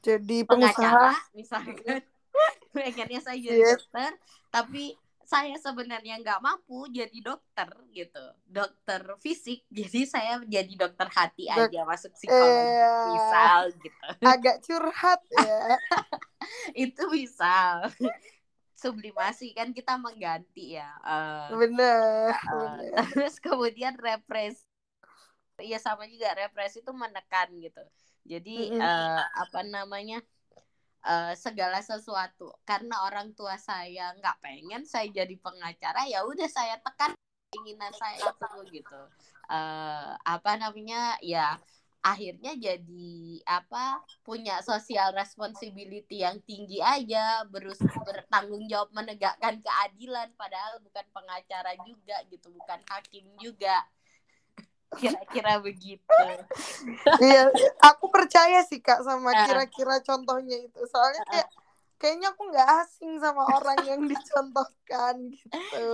[0.00, 1.12] jadi pengusaha.
[1.36, 2.00] misalkan.
[2.74, 3.84] Pengennya saya jadi yes.
[3.84, 4.12] dokter
[4.48, 4.96] tapi
[5.30, 8.24] saya sebenarnya nggak mampu jadi dokter gitu.
[8.48, 14.08] Dokter fisik jadi saya jadi dokter hati Dok aja masuk psikologi eh, misal gitu.
[14.24, 15.76] Agak curhat ya.
[16.88, 17.92] Itu misal
[18.80, 22.80] sublimasi kan kita mengganti ya uh, bener, uh,
[23.12, 24.64] terus kemudian repres
[25.60, 27.84] ya sama juga repres itu menekan gitu.
[28.24, 28.80] Jadi mm -hmm.
[28.80, 30.24] uh, apa namanya
[31.04, 32.52] uh, segala sesuatu.
[32.64, 37.12] Karena orang tua saya nggak pengen saya jadi pengacara ya udah saya tekan
[37.52, 39.00] keinginan saya itu gitu.
[39.50, 41.58] Uh, apa namanya ya
[42.00, 43.12] akhirnya jadi
[43.44, 47.76] apa punya sosial responsibility yang tinggi aja berus
[48.08, 53.84] bertanggung jawab menegakkan keadilan padahal bukan pengacara juga gitu bukan hakim juga.
[55.00, 56.24] Kira-kira begitu.
[57.22, 60.80] Iya aku percaya sih kak sama kira-kira contohnya itu.
[60.90, 61.48] Soalnya kayak
[62.00, 65.84] kayaknya aku nggak asing sama orang yang dicontohkan gitu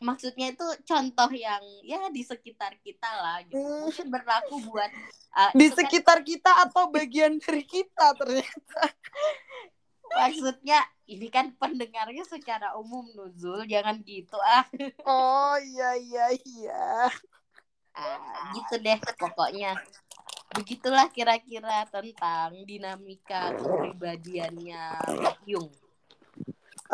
[0.00, 3.56] maksudnya itu contoh yang ya di sekitar kita lah gitu.
[3.56, 3.88] Hmm.
[3.88, 4.90] mungkin berlaku buat
[5.36, 6.26] uh, di sekitar kan...
[6.26, 8.80] kita atau bagian dari kita ternyata?
[10.16, 10.80] Maksudnya
[11.10, 13.66] ini kan pendengarnya secara umum nuzul.
[13.66, 14.64] Jangan gitu ah.
[15.02, 16.86] Oh iya iya iya.
[17.96, 19.72] Ah, gitu deh pokoknya.
[20.52, 25.00] Begitulah kira-kira tentang dinamika kepribadiannya
[25.48, 25.72] Jung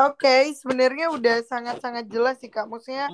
[0.03, 2.67] Oke, okay, sebenarnya udah sangat-sangat jelas sih kak.
[2.67, 3.07] Maksudnya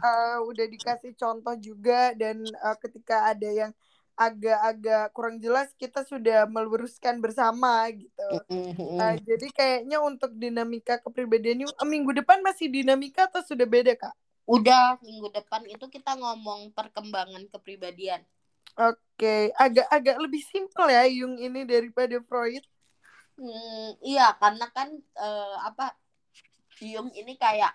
[0.00, 3.72] uh, udah dikasih contoh juga dan uh, ketika ada yang
[4.16, 8.28] agak-agak kurang jelas kita sudah meluruskan bersama gitu.
[8.48, 14.14] Uh, jadi kayaknya untuk dinamika kepribadian uh, minggu depan masih dinamika atau sudah beda kak?
[14.48, 18.24] Udah minggu depan itu kita ngomong perkembangan kepribadian.
[18.80, 19.42] Oke, okay.
[19.60, 22.64] agak-agak lebih simpel ya Jung ini daripada Freud.
[23.34, 25.90] Hmm, iya, karena kan uh, apa
[26.80, 27.74] Jung ini kayak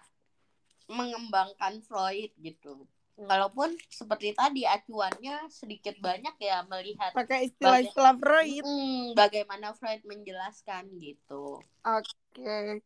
[0.89, 2.87] mengembangkan Freud gitu.
[3.19, 8.63] Walaupun seperti tadi acuannya sedikit banyak ya melihat pakai istilah-istilah Freud.
[8.63, 11.59] Hmm, bagaimana Freud menjelaskan gitu.
[11.83, 12.15] Oke.
[12.31, 12.79] Okay.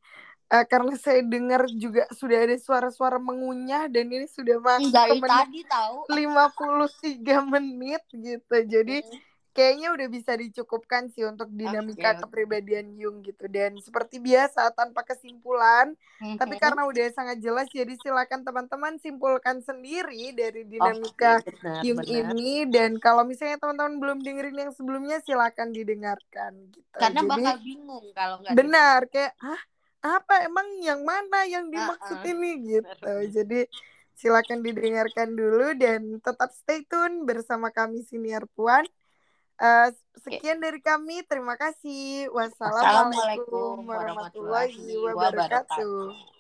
[0.50, 5.22] Uh, eh, karena saya dengar juga sudah ada suara-suara mengunyah dan ini sudah masuk Dari
[5.22, 8.58] tadi tahu 53 menit gitu.
[8.66, 12.22] Jadi hmm kayaknya udah bisa dicukupkan sih untuk dinamika okay.
[12.26, 13.46] kepribadian Jung gitu.
[13.46, 16.38] Dan seperti biasa tanpa kesimpulan mm-hmm.
[16.42, 22.02] tapi karena udah sangat jelas jadi silakan teman-teman simpulkan sendiri dari dinamika okay, benar, Jung
[22.02, 22.18] benar.
[22.18, 22.54] ini.
[22.68, 26.90] Dan kalau misalnya teman-teman belum dengerin yang sebelumnya silakan didengarkan gitu.
[26.98, 29.62] Karena jadi, bakal bingung kalau nggak benar kayak ah
[30.04, 30.36] apa?
[30.50, 32.34] Emang yang mana yang dimaksud uh -uh.
[32.34, 33.14] ini gitu.
[33.32, 33.60] Jadi
[34.18, 38.86] silakan didengarkan dulu dan tetap stay tune bersama kami senior puan
[39.64, 39.88] Uh,
[40.28, 41.24] sekian dari kami.
[41.24, 42.28] Terima kasih.
[42.36, 46.33] Wassalamualaikum warahmatullahi wabarakatuh.